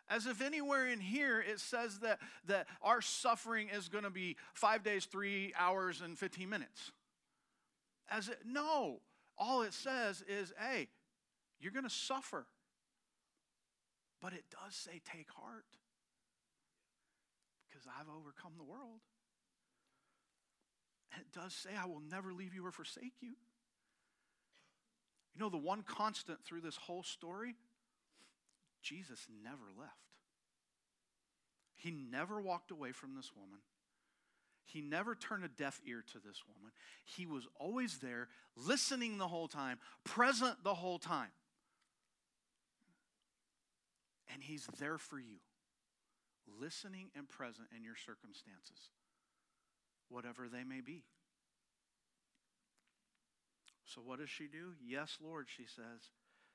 As 0.08 0.26
if 0.26 0.42
anywhere 0.42 0.86
in 0.86 1.00
here 1.00 1.40
it 1.40 1.60
says 1.60 2.00
that, 2.00 2.18
that 2.46 2.66
our 2.82 3.00
suffering 3.00 3.68
is 3.74 3.88
going 3.88 4.04
to 4.04 4.10
be 4.10 4.36
five 4.52 4.82
days, 4.82 5.06
three 5.06 5.52
hours, 5.58 6.00
and 6.00 6.18
15 6.18 6.48
minutes. 6.48 6.92
As 8.10 8.28
it, 8.28 8.40
no, 8.44 9.00
all 9.38 9.62
it 9.62 9.72
says 9.72 10.22
is, 10.28 10.52
hey, 10.58 10.88
you're 11.60 11.72
going 11.72 11.84
to 11.84 11.90
suffer. 11.90 12.46
But 14.20 14.32
it 14.32 14.44
does 14.50 14.74
say, 14.74 15.00
take 15.04 15.30
heart. 15.30 15.64
Because 17.68 17.86
I've 17.86 18.08
overcome 18.08 18.52
the 18.58 18.64
world. 18.64 19.00
And 21.12 21.22
it 21.22 21.32
does 21.32 21.54
say, 21.54 21.70
I 21.80 21.86
will 21.86 22.02
never 22.10 22.32
leave 22.32 22.54
you 22.54 22.66
or 22.66 22.72
forsake 22.72 23.14
you. 23.20 23.34
You 25.34 25.40
know, 25.40 25.48
the 25.48 25.58
one 25.58 25.82
constant 25.82 26.44
through 26.44 26.60
this 26.60 26.76
whole 26.76 27.02
story 27.02 27.54
Jesus 28.82 29.26
never 29.44 29.70
left. 29.78 29.92
He 31.74 31.90
never 31.90 32.40
walked 32.40 32.70
away 32.70 32.92
from 32.92 33.14
this 33.14 33.30
woman. 33.34 33.58
He 34.64 34.80
never 34.80 35.14
turned 35.14 35.44
a 35.44 35.48
deaf 35.48 35.80
ear 35.86 36.04
to 36.12 36.18
this 36.18 36.42
woman. 36.46 36.72
He 37.04 37.26
was 37.26 37.46
always 37.58 37.98
there, 37.98 38.28
listening 38.56 39.18
the 39.18 39.26
whole 39.28 39.48
time, 39.48 39.78
present 40.04 40.62
the 40.62 40.74
whole 40.74 40.98
time. 40.98 41.30
And 44.32 44.42
He's 44.42 44.66
there 44.78 44.98
for 44.98 45.18
you, 45.18 45.38
listening 46.60 47.10
and 47.16 47.28
present 47.28 47.68
in 47.76 47.82
your 47.82 47.96
circumstances, 47.96 48.90
whatever 50.08 50.48
they 50.48 50.62
may 50.62 50.80
be. 50.80 51.02
So, 53.92 54.00
what 54.04 54.20
does 54.20 54.30
she 54.30 54.44
do? 54.44 54.74
Yes, 54.86 55.18
Lord, 55.22 55.46
she 55.48 55.64
says. 55.64 56.10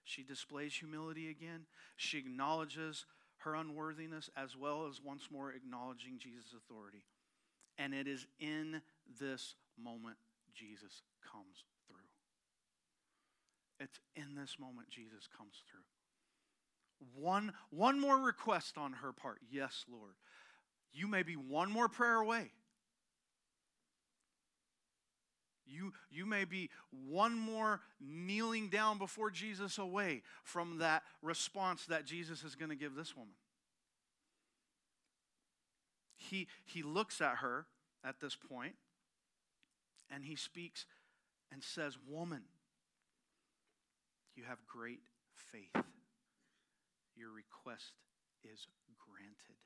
She 0.05 0.23
displays 0.23 0.73
humility 0.73 1.29
again. 1.29 1.65
She 1.97 2.17
acknowledges 2.17 3.05
her 3.39 3.55
unworthiness 3.55 4.29
as 4.37 4.55
well 4.55 4.87
as 4.87 5.01
once 5.03 5.27
more 5.31 5.51
acknowledging 5.51 6.17
Jesus' 6.19 6.53
authority. 6.55 7.03
And 7.77 7.93
it 7.93 8.07
is 8.07 8.25
in 8.39 8.81
this 9.19 9.55
moment 9.77 10.17
Jesus 10.53 11.01
comes 11.29 11.65
through. 11.87 11.97
It's 13.79 13.99
in 14.15 14.35
this 14.35 14.55
moment 14.57 14.89
Jesus 14.89 15.27
comes 15.37 15.63
through. 15.69 15.81
One, 17.21 17.51
one 17.69 17.99
more 17.99 18.17
request 18.17 18.77
on 18.77 18.93
her 18.93 19.11
part. 19.11 19.39
Yes, 19.51 19.83
Lord. 19.91 20.13
You 20.93 21.07
may 21.07 21.23
be 21.23 21.33
one 21.33 21.69
more 21.69 21.89
prayer 21.89 22.21
away. 22.21 22.51
You, 25.65 25.93
you 26.11 26.25
may 26.25 26.45
be 26.45 26.69
one 27.07 27.37
more 27.37 27.81
kneeling 27.99 28.69
down 28.69 28.97
before 28.97 29.31
Jesus 29.31 29.77
away 29.77 30.21
from 30.43 30.77
that 30.77 31.03
response 31.21 31.85
that 31.87 32.05
Jesus 32.05 32.43
is 32.43 32.55
going 32.55 32.69
to 32.69 32.75
give 32.75 32.95
this 32.95 33.15
woman. 33.15 33.33
He, 36.15 36.47
he 36.65 36.83
looks 36.83 37.19
at 37.19 37.37
her 37.37 37.65
at 38.03 38.19
this 38.19 38.35
point 38.35 38.75
and 40.11 40.23
he 40.23 40.35
speaks 40.35 40.85
and 41.51 41.63
says, 41.63 41.97
Woman, 42.07 42.43
you 44.35 44.43
have 44.43 44.59
great 44.67 45.01
faith. 45.33 45.83
Your 47.15 47.31
request 47.31 47.93
is 48.43 48.67
granted. 48.99 49.57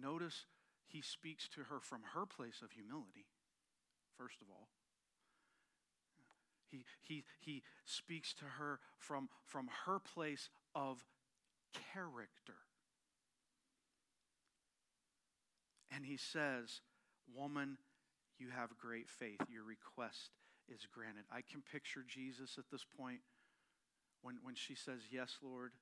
Notice 0.00 0.44
he 0.88 1.02
speaks 1.02 1.48
to 1.48 1.64
her 1.64 1.80
from 1.80 2.00
her 2.14 2.26
place 2.26 2.60
of 2.62 2.72
humility, 2.72 3.26
first 4.16 4.36
of 4.40 4.48
all. 4.50 4.68
He, 6.70 6.84
he, 7.02 7.24
he 7.40 7.62
speaks 7.84 8.34
to 8.34 8.44
her 8.58 8.80
from, 8.98 9.28
from 9.46 9.68
her 9.86 9.98
place 9.98 10.48
of 10.74 11.04
character. 11.92 12.56
And 15.94 16.04
he 16.04 16.16
says, 16.16 16.80
Woman, 17.32 17.78
you 18.38 18.48
have 18.50 18.76
great 18.76 19.08
faith. 19.08 19.40
Your 19.48 19.62
request 19.62 20.30
is 20.68 20.86
granted. 20.92 21.24
I 21.30 21.40
can 21.40 21.62
picture 21.62 22.04
Jesus 22.06 22.56
at 22.58 22.64
this 22.70 22.84
point 22.98 23.20
when, 24.22 24.36
when 24.42 24.54
she 24.54 24.74
says, 24.74 25.00
Yes, 25.10 25.38
Lord, 25.42 25.72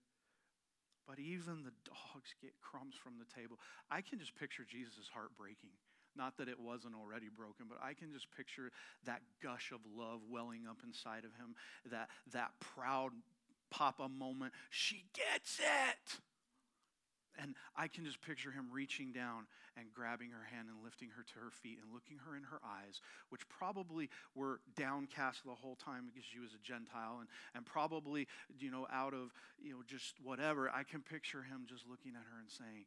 but 1.07 1.19
even 1.19 1.65
the 1.65 1.75
dogs 1.85 2.35
get 2.41 2.53
crumbs 2.61 2.95
from 2.95 3.15
the 3.19 3.29
table. 3.35 3.59
I 3.91 4.01
can 4.01 4.19
just 4.19 4.35
picture 4.37 4.65
Jesus' 4.69 5.09
heart 5.13 5.31
breaking. 5.37 5.71
Not 6.17 6.37
that 6.37 6.49
it 6.49 6.61
wasn't 6.61 6.95
already 6.95 7.29
broken, 7.35 7.67
but 7.69 7.79
I 7.83 7.95
can 7.95 8.13
just 8.13 8.27
picture 8.37 8.71
that 9.05 9.23
gush 9.43 9.73
of 9.73 9.81
love 9.97 10.21
welling 10.29 10.67
up 10.69 10.79
inside 10.85 11.25
of 11.25 11.33
him, 11.37 11.55
that, 11.91 12.09
that 12.33 12.53
proud 12.61 13.13
papa 13.71 14.09
moment. 14.09 14.53
She 14.69 15.05
gets 15.15 15.59
it! 15.59 16.21
And 17.41 17.55
I 17.77 17.89
can 17.89 18.05
just 18.05 18.21
picture 18.21 18.51
him 18.51 18.69
reaching 18.73 19.13
down 19.13 19.47
and 19.77 19.87
grabbing 19.93 20.31
her 20.31 20.45
hand 20.45 20.69
and 20.69 20.85
lifting 20.85 21.09
her 21.17 21.23
to 21.23 21.35
her 21.41 21.51
feet 21.51 21.79
and 21.83 21.93
looking 21.93 22.19
her 22.27 22.37
in 22.37 22.43
her 22.45 22.61
eyes, 22.65 23.01
which 23.31 23.49
probably 23.49 24.11
were 24.35 24.61
downcast 24.77 25.45
the 25.45 25.55
whole 25.55 25.77
time 25.77 26.05
because 26.07 26.25
she 26.25 26.39
was 26.39 26.51
a 26.53 26.61
Gentile 26.63 27.19
and, 27.21 27.29
and 27.55 27.65
probably, 27.65 28.29
you 28.59 28.71
know, 28.71 28.87
out 28.93 29.15
of, 29.15 29.33
you 29.59 29.73
know, 29.73 29.83
just 29.87 30.15
whatever. 30.23 30.69
I 30.69 30.83
can 30.83 31.01
picture 31.01 31.43
him 31.43 31.65
just 31.67 31.89
looking 31.89 32.13
at 32.13 32.23
her 32.23 32.39
and 32.41 32.51
saying, 32.51 32.85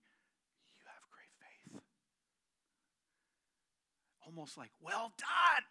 You 0.78 0.86
have 0.86 1.04
great 1.10 1.34
faith. 1.42 1.82
Almost 4.26 4.58
like, 4.58 4.72
Well 4.82 5.12
done. 5.18 5.66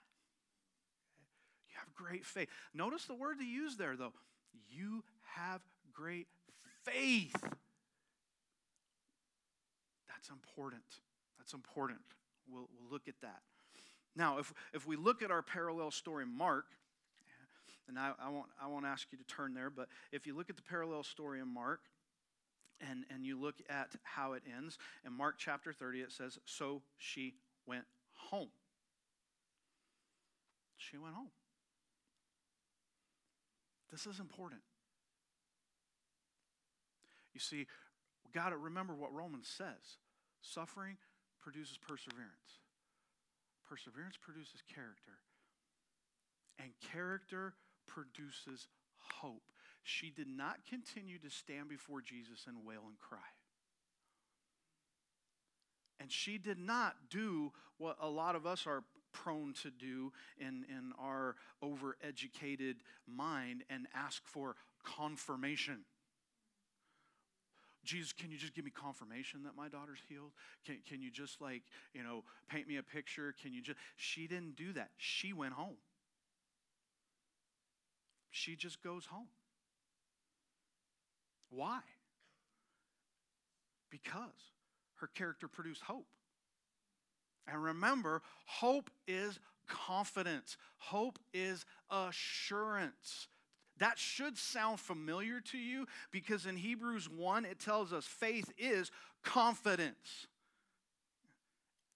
You 1.70 1.76
have 1.78 1.94
great 1.94 2.24
faith. 2.24 2.48
Notice 2.74 3.04
the 3.04 3.14
word 3.14 3.36
he 3.38 3.52
used 3.52 3.78
there, 3.78 3.96
though. 3.96 4.12
You 4.70 5.04
have 5.22 5.60
great 5.92 6.26
faith. 6.84 7.34
That's 10.14 10.30
important. 10.30 10.82
That's 11.38 11.52
important. 11.52 11.98
We'll, 12.50 12.68
we'll 12.78 12.90
look 12.90 13.08
at 13.08 13.20
that. 13.22 13.40
Now, 14.16 14.38
if, 14.38 14.52
if 14.72 14.86
we 14.86 14.96
look 14.96 15.22
at 15.22 15.30
our 15.30 15.42
parallel 15.42 15.90
story, 15.90 16.24
Mark, 16.24 16.66
and 17.88 17.98
I, 17.98 18.12
I, 18.24 18.30
won't, 18.30 18.46
I 18.62 18.68
won't 18.68 18.86
ask 18.86 19.08
you 19.10 19.18
to 19.18 19.24
turn 19.24 19.54
there, 19.54 19.70
but 19.70 19.88
if 20.12 20.26
you 20.26 20.36
look 20.36 20.48
at 20.48 20.56
the 20.56 20.62
parallel 20.62 21.02
story 21.02 21.40
in 21.40 21.52
Mark, 21.52 21.80
and, 22.80 23.04
and 23.10 23.24
you 23.24 23.40
look 23.40 23.56
at 23.68 23.90
how 24.02 24.32
it 24.32 24.42
ends, 24.56 24.78
in 25.04 25.12
Mark 25.12 25.36
chapter 25.38 25.72
30, 25.72 26.00
it 26.00 26.12
says, 26.12 26.38
So 26.44 26.82
she 26.98 27.34
went 27.66 27.84
home. 28.14 28.48
She 30.76 30.98
went 30.98 31.14
home. 31.14 31.30
This 33.90 34.06
is 34.06 34.18
important. 34.18 34.60
You 37.32 37.40
see, 37.40 37.66
we 38.24 38.32
got 38.32 38.50
to 38.50 38.56
remember 38.56 38.94
what 38.94 39.12
Romans 39.12 39.48
says. 39.48 39.98
Suffering 40.44 40.96
produces 41.40 41.78
perseverance. 41.78 42.60
Perseverance 43.66 44.16
produces 44.20 44.62
character. 44.72 45.18
And 46.58 46.70
character 46.92 47.54
produces 47.86 48.68
hope. 48.98 49.42
She 49.82 50.10
did 50.10 50.28
not 50.28 50.66
continue 50.68 51.18
to 51.18 51.30
stand 51.30 51.68
before 51.68 52.00
Jesus 52.00 52.44
and 52.46 52.64
wail 52.64 52.82
and 52.86 52.98
cry. 52.98 53.18
And 55.98 56.12
she 56.12 56.38
did 56.38 56.58
not 56.58 56.94
do 57.10 57.52
what 57.78 57.96
a 58.00 58.08
lot 58.08 58.36
of 58.36 58.46
us 58.46 58.66
are 58.66 58.84
prone 59.12 59.54
to 59.62 59.70
do 59.70 60.12
in, 60.38 60.64
in 60.68 60.92
our 60.98 61.36
overeducated 61.62 62.76
mind 63.06 63.62
and 63.70 63.86
ask 63.94 64.22
for 64.26 64.56
confirmation. 64.84 65.84
Jesus, 67.84 68.12
can 68.12 68.30
you 68.30 68.38
just 68.38 68.54
give 68.54 68.64
me 68.64 68.70
confirmation 68.70 69.42
that 69.44 69.56
my 69.56 69.68
daughter's 69.68 70.00
healed? 70.08 70.32
Can, 70.64 70.78
can 70.88 71.00
you 71.02 71.10
just 71.10 71.40
like, 71.40 71.62
you 71.92 72.02
know, 72.02 72.24
paint 72.48 72.66
me 72.66 72.76
a 72.76 72.82
picture? 72.82 73.34
Can 73.40 73.52
you 73.52 73.62
just. 73.62 73.78
She 73.96 74.26
didn't 74.26 74.56
do 74.56 74.72
that. 74.72 74.90
She 74.96 75.32
went 75.32 75.52
home. 75.52 75.76
She 78.30 78.56
just 78.56 78.82
goes 78.82 79.06
home. 79.06 79.28
Why? 81.50 81.80
Because 83.90 84.52
her 84.96 85.06
character 85.14 85.46
produced 85.46 85.82
hope. 85.82 86.06
And 87.46 87.62
remember, 87.62 88.22
hope 88.46 88.90
is 89.06 89.38
confidence, 89.68 90.56
hope 90.78 91.18
is 91.32 91.64
assurance. 91.90 93.28
That 93.78 93.98
should 93.98 94.38
sound 94.38 94.78
familiar 94.78 95.40
to 95.40 95.58
you 95.58 95.86
because 96.10 96.46
in 96.46 96.56
Hebrews 96.56 97.08
1, 97.08 97.44
it 97.44 97.58
tells 97.58 97.92
us 97.92 98.04
faith 98.04 98.52
is 98.56 98.90
confidence. 99.22 100.26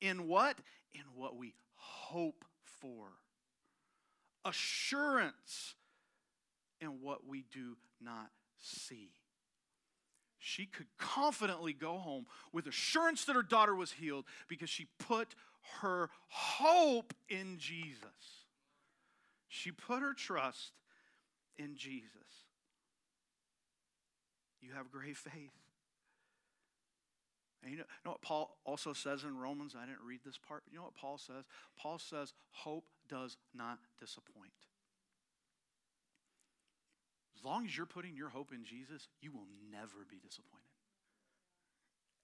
In 0.00 0.26
what? 0.26 0.58
In 0.92 1.02
what 1.14 1.36
we 1.36 1.54
hope 1.74 2.44
for. 2.80 3.06
Assurance 4.44 5.74
in 6.80 7.00
what 7.00 7.26
we 7.26 7.44
do 7.52 7.76
not 8.00 8.30
see. 8.58 9.10
She 10.38 10.66
could 10.66 10.86
confidently 10.98 11.72
go 11.72 11.98
home 11.98 12.26
with 12.52 12.66
assurance 12.66 13.24
that 13.24 13.37
her 13.37 13.42
daughter 13.42 13.74
was 13.74 13.92
healed 13.92 14.24
because 14.48 14.70
she 14.70 14.87
put 14.98 15.35
her 15.81 16.10
hope 16.29 17.12
in 17.29 17.58
Jesus. 17.58 18.46
She 19.48 19.72
put 19.72 20.00
her 20.00 20.14
trust 20.14 20.72
in 21.59 21.77
Jesus. 21.77 22.46
You 24.61 24.73
have 24.75 24.90
great 24.90 25.17
faith. 25.17 25.52
And 27.63 27.73
you 27.73 27.79
know, 27.79 27.85
you 27.85 28.04
know 28.04 28.13
what 28.13 28.23
Paul 28.23 28.56
also 28.65 28.92
says 28.92 29.25
in 29.25 29.37
Romans? 29.37 29.75
I 29.77 29.85
didn't 29.85 30.06
read 30.06 30.21
this 30.25 30.38
part, 30.38 30.63
but 30.65 30.73
you 30.73 30.79
know 30.79 30.85
what 30.85 30.94
Paul 30.94 31.19
says? 31.19 31.44
Paul 31.77 31.98
says, 31.98 32.33
hope 32.50 32.85
does 33.09 33.37
not 33.54 33.79
disappoint. 33.98 34.52
As 37.37 37.44
long 37.44 37.65
as 37.67 37.77
you're 37.77 37.87
putting 37.87 38.17
your 38.17 38.29
hope 38.29 38.52
in 38.52 38.65
Jesus, 38.65 39.09
you 39.21 39.33
will 39.33 39.46
never 39.71 40.04
be 40.09 40.17
disappointed. 40.25 40.65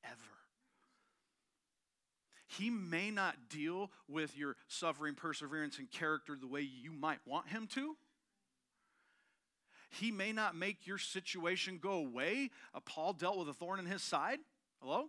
Ever. 0.04 0.16
He 2.46 2.70
may 2.70 3.10
not 3.10 3.48
deal 3.48 3.90
with 4.08 4.36
your 4.36 4.56
suffering, 4.68 5.14
perseverance, 5.14 5.78
and 5.78 5.90
character 5.90 6.36
the 6.40 6.46
way 6.46 6.60
you 6.60 6.92
might 6.92 7.18
want 7.26 7.48
him 7.48 7.66
to, 7.74 7.96
He 9.90 10.10
may 10.10 10.32
not 10.32 10.56
make 10.56 10.86
your 10.86 10.98
situation 10.98 11.78
go 11.80 11.92
away. 11.92 12.50
Uh, 12.74 12.80
Paul 12.84 13.12
dealt 13.12 13.38
with 13.38 13.48
a 13.48 13.54
thorn 13.54 13.78
in 13.78 13.86
his 13.86 14.02
side. 14.02 14.38
Hello? 14.80 15.06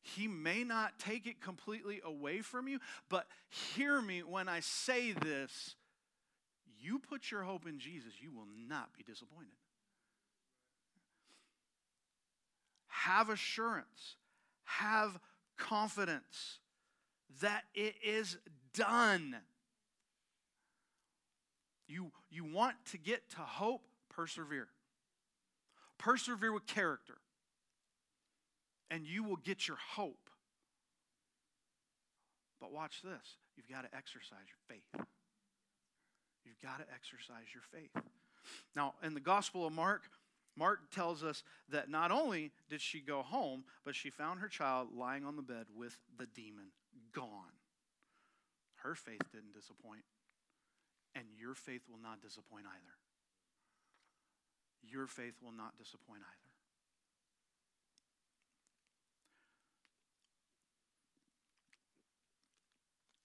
He 0.00 0.28
may 0.28 0.64
not 0.64 0.98
take 0.98 1.26
it 1.26 1.40
completely 1.40 2.00
away 2.04 2.40
from 2.40 2.68
you, 2.68 2.78
but 3.08 3.26
hear 3.48 4.00
me 4.00 4.22
when 4.22 4.48
I 4.48 4.60
say 4.60 5.12
this. 5.12 5.76
You 6.80 6.98
put 6.98 7.30
your 7.30 7.42
hope 7.42 7.66
in 7.66 7.78
Jesus, 7.78 8.12
you 8.20 8.32
will 8.32 8.46
not 8.68 8.90
be 8.96 9.02
disappointed. 9.02 9.50
Have 12.86 13.28
assurance, 13.28 14.16
have 14.64 15.18
confidence 15.56 16.58
that 17.42 17.64
it 17.74 17.96
is 18.04 18.38
done. 18.74 19.36
You, 21.88 22.12
you 22.30 22.44
want 22.44 22.76
to 22.90 22.98
get 22.98 23.28
to 23.30 23.38
hope, 23.38 23.82
persevere. 24.10 24.68
Persevere 25.98 26.52
with 26.52 26.66
character, 26.66 27.16
and 28.90 29.04
you 29.04 29.24
will 29.24 29.36
get 29.36 29.66
your 29.66 29.78
hope. 29.96 30.30
But 32.60 32.72
watch 32.72 33.02
this 33.02 33.36
you've 33.56 33.68
got 33.68 33.82
to 33.82 33.96
exercise 33.96 34.46
your 34.46 34.76
faith. 34.76 35.06
You've 36.44 36.60
got 36.62 36.78
to 36.78 36.84
exercise 36.94 37.46
your 37.52 37.64
faith. 37.72 37.90
Now, 38.76 38.94
in 39.02 39.14
the 39.14 39.20
Gospel 39.20 39.66
of 39.66 39.72
Mark, 39.72 40.02
Mark 40.56 40.90
tells 40.90 41.22
us 41.22 41.42
that 41.68 41.90
not 41.90 42.10
only 42.10 42.52
did 42.68 42.80
she 42.80 43.00
go 43.00 43.22
home, 43.22 43.64
but 43.84 43.94
she 43.94 44.10
found 44.10 44.40
her 44.40 44.48
child 44.48 44.88
lying 44.96 45.24
on 45.24 45.36
the 45.36 45.42
bed 45.42 45.66
with 45.76 45.96
the 46.18 46.26
demon 46.26 46.66
gone. 47.12 47.52
Her 48.76 48.94
faith 48.94 49.22
didn't 49.32 49.54
disappoint, 49.54 50.02
and 51.14 51.24
your 51.38 51.54
faith 51.54 51.82
will 51.90 52.00
not 52.02 52.20
disappoint 52.20 52.64
either. 52.66 52.94
Your 54.82 55.06
faith 55.06 55.34
will 55.42 55.52
not 55.52 55.76
disappoint 55.76 56.22
either. 56.22 56.48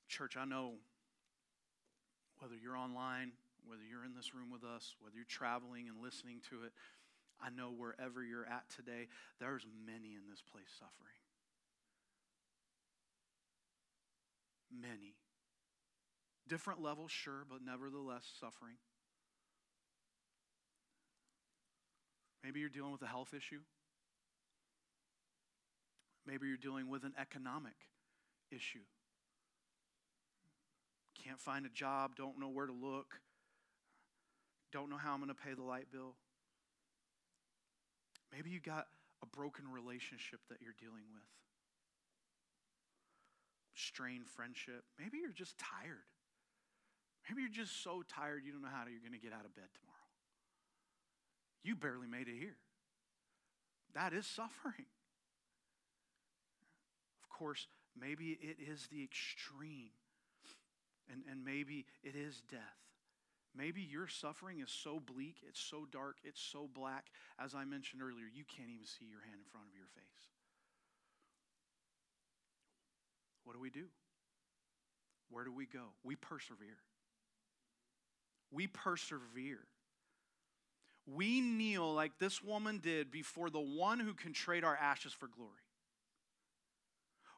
Church, 0.07 0.38
I 0.38 0.45
know 0.45 0.73
whether 2.38 2.55
you're 2.55 2.77
online, 2.77 3.31
whether 3.65 3.81
you're 3.81 4.05
in 4.05 4.13
this 4.13 4.36
room 4.36 4.51
with 4.51 4.63
us, 4.63 4.95
whether 4.99 5.15
you're 5.15 5.25
traveling 5.25 5.88
and 5.88 6.03
listening 6.03 6.41
to 6.49 6.65
it, 6.65 6.73
I 7.41 7.49
know 7.49 7.71
wherever 7.71 8.23
you're 8.23 8.45
at 8.45 8.69
today, 8.69 9.07
there's 9.39 9.65
many 9.86 10.13
in 10.15 10.29
this 10.29 10.41
place 10.41 10.69
suffering. 10.77 11.17
Many. 14.71 15.15
Different 16.48 16.82
levels, 16.82 17.12
sure, 17.12 17.46
but 17.50 17.60
nevertheless 17.66 18.24
suffering. 18.39 18.76
Maybe 22.44 22.60
you're 22.60 22.70
dealing 22.70 22.91
with 22.91 23.02
a 23.02 23.08
health 23.08 23.34
issue. 23.36 23.62
Maybe 26.26 26.48
you're 26.48 26.58
dealing 26.58 26.89
with 26.89 27.04
an 27.04 27.14
economic 27.20 27.76
issue. 28.52 28.84
Can't 31.24 31.39
find 31.39 31.66
a 31.66 31.70
job, 31.70 32.16
don't 32.18 32.39
know 32.39 32.50
where 32.50 32.66
to 32.66 32.74
look, 32.74 33.22
don't 34.72 34.89
know 34.89 34.98
how 34.98 35.14
I'm 35.14 35.20
going 35.20 35.30
to 35.30 35.36
pay 35.36 35.54
the 35.54 35.64
light 35.64 35.88
bill. 35.91 36.16
Maybe 38.34 38.50
you 38.50 38.60
got 38.60 38.88
a 39.22 39.26
broken 39.26 39.66
relationship 39.72 40.39
that 40.50 40.58
you're 40.62 40.76
dealing 40.80 41.04
with, 41.14 41.24
strained 43.76 44.28
friendship. 44.28 44.84
Maybe 45.00 45.20
you're 45.20 45.32
just 45.32 45.58
tired. 45.58 46.12
Maybe 47.30 47.41
you're 47.41 47.51
just 47.51 47.84
so 47.84 48.03
tired 48.07 48.43
you 48.45 48.51
don't 48.51 48.61
know 48.61 48.67
how 48.74 48.84
you're 48.89 48.99
going 48.99 49.17
to 49.17 49.24
get 49.24 49.34
out 49.34 49.45
of 49.45 49.55
bed 49.55 49.71
tomorrow. 49.80 49.93
You 51.63 51.76
barely 51.76 52.07
made 52.07 52.28
it 52.28 52.36
here. 52.38 52.57
That 53.95 54.13
is 54.13 54.26
suffering. 54.26 54.86
Of 57.24 57.30
course, 57.30 57.67
maybe 57.99 58.38
it 58.41 58.57
is 58.59 58.88
the 58.91 59.03
extreme, 59.03 59.91
and, 61.11 61.24
and 61.30 61.43
maybe 61.43 61.86
it 62.03 62.15
is 62.15 62.41
death. 62.49 62.59
Maybe 63.55 63.82
your 63.82 64.07
suffering 64.07 64.59
is 64.59 64.71
so 64.71 64.99
bleak, 64.99 65.38
it's 65.47 65.59
so 65.59 65.86
dark, 65.91 66.17
it's 66.24 66.41
so 66.41 66.67
black, 66.74 67.11
as 67.39 67.53
I 67.53 67.65
mentioned 67.65 68.01
earlier, 68.01 68.26
you 68.34 68.43
can't 68.45 68.69
even 68.69 68.86
see 68.86 69.05
your 69.05 69.21
hand 69.21 69.38
in 69.38 69.45
front 69.51 69.67
of 69.67 69.76
your 69.76 69.88
face. 69.93 70.26
What 73.43 73.53
do 73.53 73.59
we 73.59 73.69
do? 73.69 73.86
Where 75.30 75.43
do 75.43 75.51
we 75.51 75.65
go? 75.65 75.93
We 76.03 76.15
persevere. 76.15 76.80
We 78.54 78.68
persevere. 78.68 79.66
We 81.06 81.41
kneel 81.41 81.93
like 81.93 82.18
this 82.20 82.41
woman 82.41 82.80
did 82.80 83.12
before 83.12 83.49
the 83.49 83.60
one 83.60 83.99
who 83.99 84.14
can 84.14 84.32
trade 84.32 84.64
our 84.64 84.76
ashes 84.76 85.12
for 85.12 85.28
glory. 85.28 85.51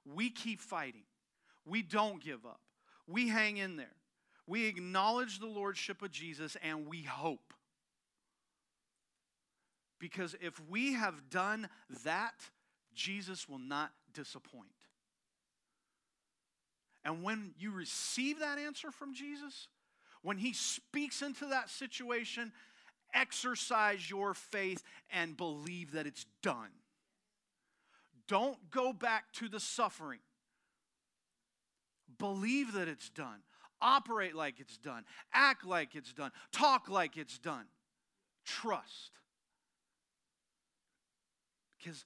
We 0.06 0.30
keep 0.30 0.62
fighting. 0.62 1.06
We 1.66 1.82
don't 1.82 2.24
give 2.24 2.46
up. 2.46 2.60
We 3.08 3.30
hang 3.30 3.58
in 3.58 3.76
there. 3.76 3.96
We 4.46 4.66
acknowledge 4.68 5.40
the 5.40 5.48
lordship 5.48 6.04
of 6.04 6.12
Jesus 6.12 6.56
and 6.62 6.88
we 6.88 7.02
hope. 7.02 7.54
Because 10.00 10.36
if 10.42 10.62
we 10.70 10.94
have 10.94 11.30
done 11.32 11.68
that, 12.04 12.36
Jesus 12.94 13.50
will 13.50 13.60
not 13.60 13.92
disappoint. 14.14 14.70
And 17.04 17.24
when 17.24 17.54
you 17.58 17.72
receive 17.72 18.40
that 18.40 18.58
answer 18.60 18.92
from 18.92 19.14
Jesus, 19.14 19.68
when 20.26 20.40
he 20.40 20.54
speaks 20.54 21.22
into 21.22 21.46
that 21.46 21.70
situation, 21.70 22.52
exercise 23.14 24.10
your 24.10 24.34
faith 24.34 24.82
and 25.14 25.38
believe 25.38 25.92
that 25.92 26.08
it's 26.08 26.26
done. 26.42 26.72
Don't 28.28 28.58
go 28.72 28.92
back 28.92 29.32
to 29.34 29.48
the 29.48 29.60
suffering. 29.60 30.18
Believe 32.18 32.74
that 32.74 32.88
it's 32.88 33.12
done. 33.12 33.44
Operate 33.80 34.34
like 34.34 34.60
it's 34.60 34.80
done. 34.80 35.04
Act 35.32 35.64
like 35.64 35.94
it's 35.94 36.12
done. 36.12 36.32
Talk 36.52 36.90
like 36.90 37.18
it's 37.18 37.38
done. 37.38 37.66
Trust. 38.46 39.12
Because 41.78 42.04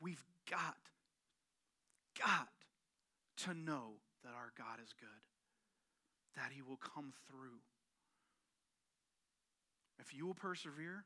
we've 0.00 0.24
got, 0.50 0.76
got 2.18 2.48
to 3.44 3.54
know 3.54 3.92
that 4.24 4.30
our 4.30 4.50
God 4.58 4.80
is 4.82 4.92
good, 4.98 5.25
that 6.36 6.52
He 6.54 6.62
will 6.62 6.78
come 6.78 7.12
through. 7.28 7.58
If 9.98 10.14
you 10.14 10.26
will 10.26 10.34
persevere, 10.34 11.04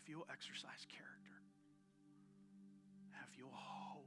if 0.00 0.08
you 0.08 0.18
will 0.18 0.26
exercise 0.30 0.86
character, 0.88 1.42
if 3.28 3.38
you'll 3.38 3.50
hope 3.52 4.04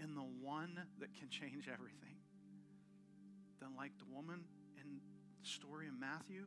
in 0.00 0.14
the 0.14 0.26
one 0.42 0.80
that 1.00 1.14
can 1.18 1.28
change 1.28 1.68
everything, 1.72 2.16
then, 3.60 3.70
like 3.76 3.92
the 3.98 4.14
woman 4.14 4.44
in 4.80 5.00
the 5.42 5.48
story 5.48 5.86
in 5.86 5.98
Matthew, 5.98 6.46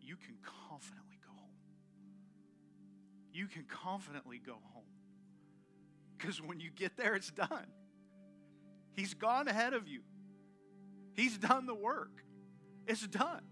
you 0.00 0.16
can 0.16 0.36
confidently 0.68 1.18
go 1.24 1.32
home. 1.32 1.50
You 3.32 3.46
can 3.46 3.64
confidently 3.64 4.38
go 4.44 4.58
home. 4.72 4.84
Because 6.18 6.42
when 6.42 6.60
you 6.60 6.70
get 6.70 6.96
there, 6.96 7.14
it's 7.14 7.30
done. 7.30 7.66
He's 8.94 9.14
gone 9.14 9.48
ahead 9.48 9.72
of 9.72 9.88
you, 9.88 10.00
He's 11.14 11.36
done 11.36 11.66
the 11.66 11.74
work. 11.74 12.24
It's 12.86 13.06
done. 13.06 13.42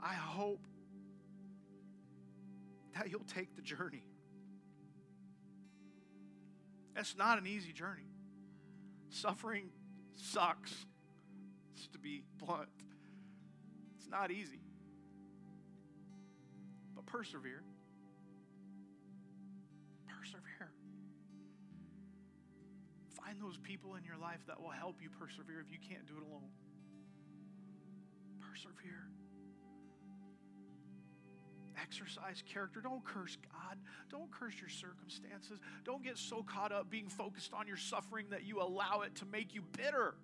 I 0.00 0.14
hope 0.14 0.64
that 2.94 3.10
you'll 3.10 3.20
take 3.24 3.56
the 3.56 3.62
journey. 3.62 4.04
It's 6.96 7.16
not 7.16 7.38
an 7.38 7.46
easy 7.46 7.72
journey. 7.72 8.06
Suffering 9.10 9.70
sucks, 10.14 10.72
just 11.74 11.92
to 11.92 11.98
be 11.98 12.22
blunt. 12.38 12.68
It's 13.98 14.08
not 14.08 14.30
easy. 14.30 14.60
But 16.94 17.06
persevere. 17.06 17.62
Persevere. 20.06 20.72
Find 23.28 23.42
those 23.42 23.58
people 23.58 23.96
in 23.96 24.04
your 24.04 24.16
life 24.16 24.40
that 24.46 24.58
will 24.58 24.70
help 24.70 25.02
you 25.02 25.10
persevere 25.10 25.60
if 25.60 25.70
you 25.70 25.76
can't 25.86 26.06
do 26.06 26.14
it 26.16 26.22
alone. 26.22 26.48
Persevere 28.40 29.10
exercise 31.80 32.42
character. 32.50 32.80
Don't 32.80 33.04
curse 33.04 33.36
God. 33.52 33.76
Don't 34.10 34.30
curse 34.30 34.54
your 34.58 34.70
circumstances. 34.70 35.58
Don't 35.84 36.02
get 36.02 36.16
so 36.16 36.42
caught 36.42 36.72
up 36.72 36.88
being 36.88 37.08
focused 37.08 37.52
on 37.52 37.66
your 37.66 37.76
suffering 37.76 38.26
that 38.30 38.44
you 38.44 38.62
allow 38.62 39.02
it 39.02 39.14
to 39.16 39.26
make 39.26 39.54
you 39.54 39.62
bitter. 39.76 40.14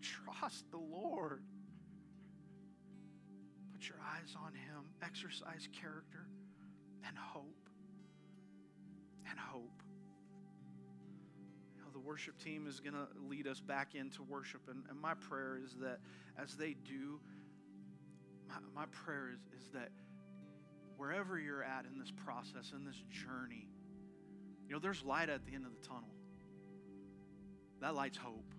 Trust 0.00 0.70
the 0.70 0.78
Lord. 0.78 1.42
Put 3.72 3.88
your 3.88 3.98
eyes 3.98 4.34
on 4.44 4.54
Him. 4.54 4.84
Exercise 5.02 5.68
character 5.80 6.28
and 7.06 7.18
hope. 7.18 7.68
And 9.28 9.38
hope. 9.38 9.83
The 11.94 12.00
worship 12.00 12.36
team 12.42 12.66
is 12.66 12.80
going 12.80 12.92
to 12.92 13.06
lead 13.28 13.46
us 13.46 13.60
back 13.60 13.94
into 13.94 14.22
worship. 14.24 14.62
And, 14.68 14.82
and 14.90 15.00
my 15.00 15.14
prayer 15.14 15.58
is 15.64 15.76
that 15.80 16.00
as 16.36 16.56
they 16.56 16.74
do, 16.84 17.20
my, 18.48 18.56
my 18.74 18.86
prayer 18.86 19.30
is, 19.32 19.38
is 19.62 19.70
that 19.72 19.90
wherever 20.96 21.38
you're 21.38 21.62
at 21.62 21.86
in 21.86 21.98
this 21.98 22.10
process, 22.10 22.72
in 22.74 22.84
this 22.84 23.00
journey, 23.10 23.68
you 24.66 24.74
know, 24.74 24.80
there's 24.80 25.04
light 25.04 25.28
at 25.28 25.46
the 25.46 25.54
end 25.54 25.64
of 25.64 25.72
the 25.72 25.86
tunnel. 25.86 26.10
That 27.80 27.94
light's 27.94 28.18
hope. 28.18 28.54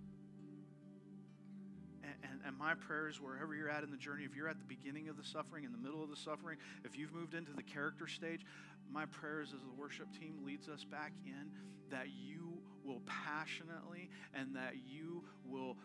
And, 2.04 2.14
and, 2.24 2.40
and, 2.46 2.58
my 2.58 2.76
prayer 2.76 3.10
is 3.10 3.20
wherever 3.20 3.56
you're 3.56 3.70
at 3.70 3.84
in 3.84 3.90
the 3.90 3.98
journey, 3.98 4.24
if 4.24 4.36
you're 4.36 4.48
at 4.48 4.60
the 4.60 4.66
beginning 4.66 5.10
of 5.10 5.18
the 5.18 5.24
suffering, 5.24 5.64
in 5.64 5.72
the 5.72 5.78
middle 5.78 6.04
of 6.04 6.10
the 6.10 6.16
suffering, 6.16 6.60
if 6.84 6.96
you've 6.98 7.12
moved 7.12 7.34
into 7.34 7.52
the 7.52 7.64
character 7.64 8.08
stage, 8.08 8.46
my 8.92 9.06
prayer 9.08 9.42
is 9.42 9.50
as 9.54 9.62
the 9.62 9.74
worship 9.76 10.08
team 10.18 10.46
leads 10.46 10.70
us 10.70 10.84
back 10.84 11.12
in, 11.26 11.50
that 11.90 12.08
you 12.10 12.45
will 12.86 13.02
passionately 13.06 14.10
and 14.34 14.56
that 14.56 14.74
you 14.88 15.24
will 15.46 15.78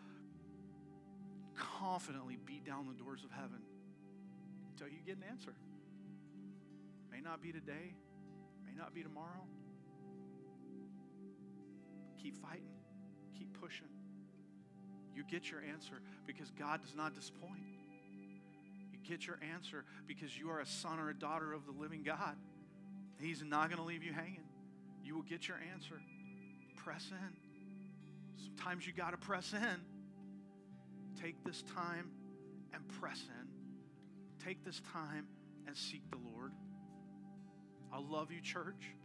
confidently 1.55 2.37
beat 2.45 2.65
down 2.65 2.87
the 2.87 3.03
doors 3.03 3.23
of 3.23 3.31
heaven 3.31 3.61
until 4.71 4.87
you 4.87 4.99
get 5.05 5.17
an 5.17 5.23
answer. 5.29 5.53
May 7.11 7.21
not 7.21 7.41
be 7.41 7.51
today, 7.51 7.95
may 8.65 8.73
not 8.77 8.93
be 8.93 9.03
tomorrow. 9.03 9.45
Keep 12.21 12.37
fighting, 12.37 12.77
keep 13.37 13.59
pushing. 13.59 13.87
You 15.13 15.23
get 15.23 15.51
your 15.51 15.61
answer 15.61 16.01
because 16.25 16.51
God 16.57 16.81
does 16.81 16.95
not 16.95 17.13
disappoint. 17.13 17.63
You 18.91 18.99
get 19.07 19.27
your 19.27 19.39
answer 19.53 19.83
because 20.07 20.37
you 20.37 20.49
are 20.49 20.59
a 20.59 20.65
son 20.65 20.99
or 20.99 21.09
a 21.09 21.13
daughter 21.13 21.51
of 21.53 21.65
the 21.65 21.73
living 21.73 22.03
God. 22.03 22.35
He's 23.19 23.43
not 23.43 23.69
going 23.69 23.77
to 23.77 23.85
leave 23.85 24.03
you 24.03 24.13
hanging. 24.13 24.45
You 25.03 25.15
will 25.15 25.23
get 25.23 25.47
your 25.47 25.57
answer. 25.73 26.01
Press 26.83 27.11
in. 27.11 27.37
Sometimes 28.43 28.87
you 28.87 28.93
got 28.93 29.11
to 29.11 29.17
press 29.17 29.53
in. 29.53 29.81
Take 31.21 31.43
this 31.43 31.63
time 31.75 32.09
and 32.73 32.87
press 32.99 33.21
in. 33.39 34.45
Take 34.45 34.63
this 34.65 34.81
time 34.91 35.27
and 35.67 35.75
seek 35.75 36.01
the 36.09 36.17
Lord. 36.17 36.51
I 37.93 37.99
love 37.99 38.31
you, 38.31 38.41
church. 38.41 38.95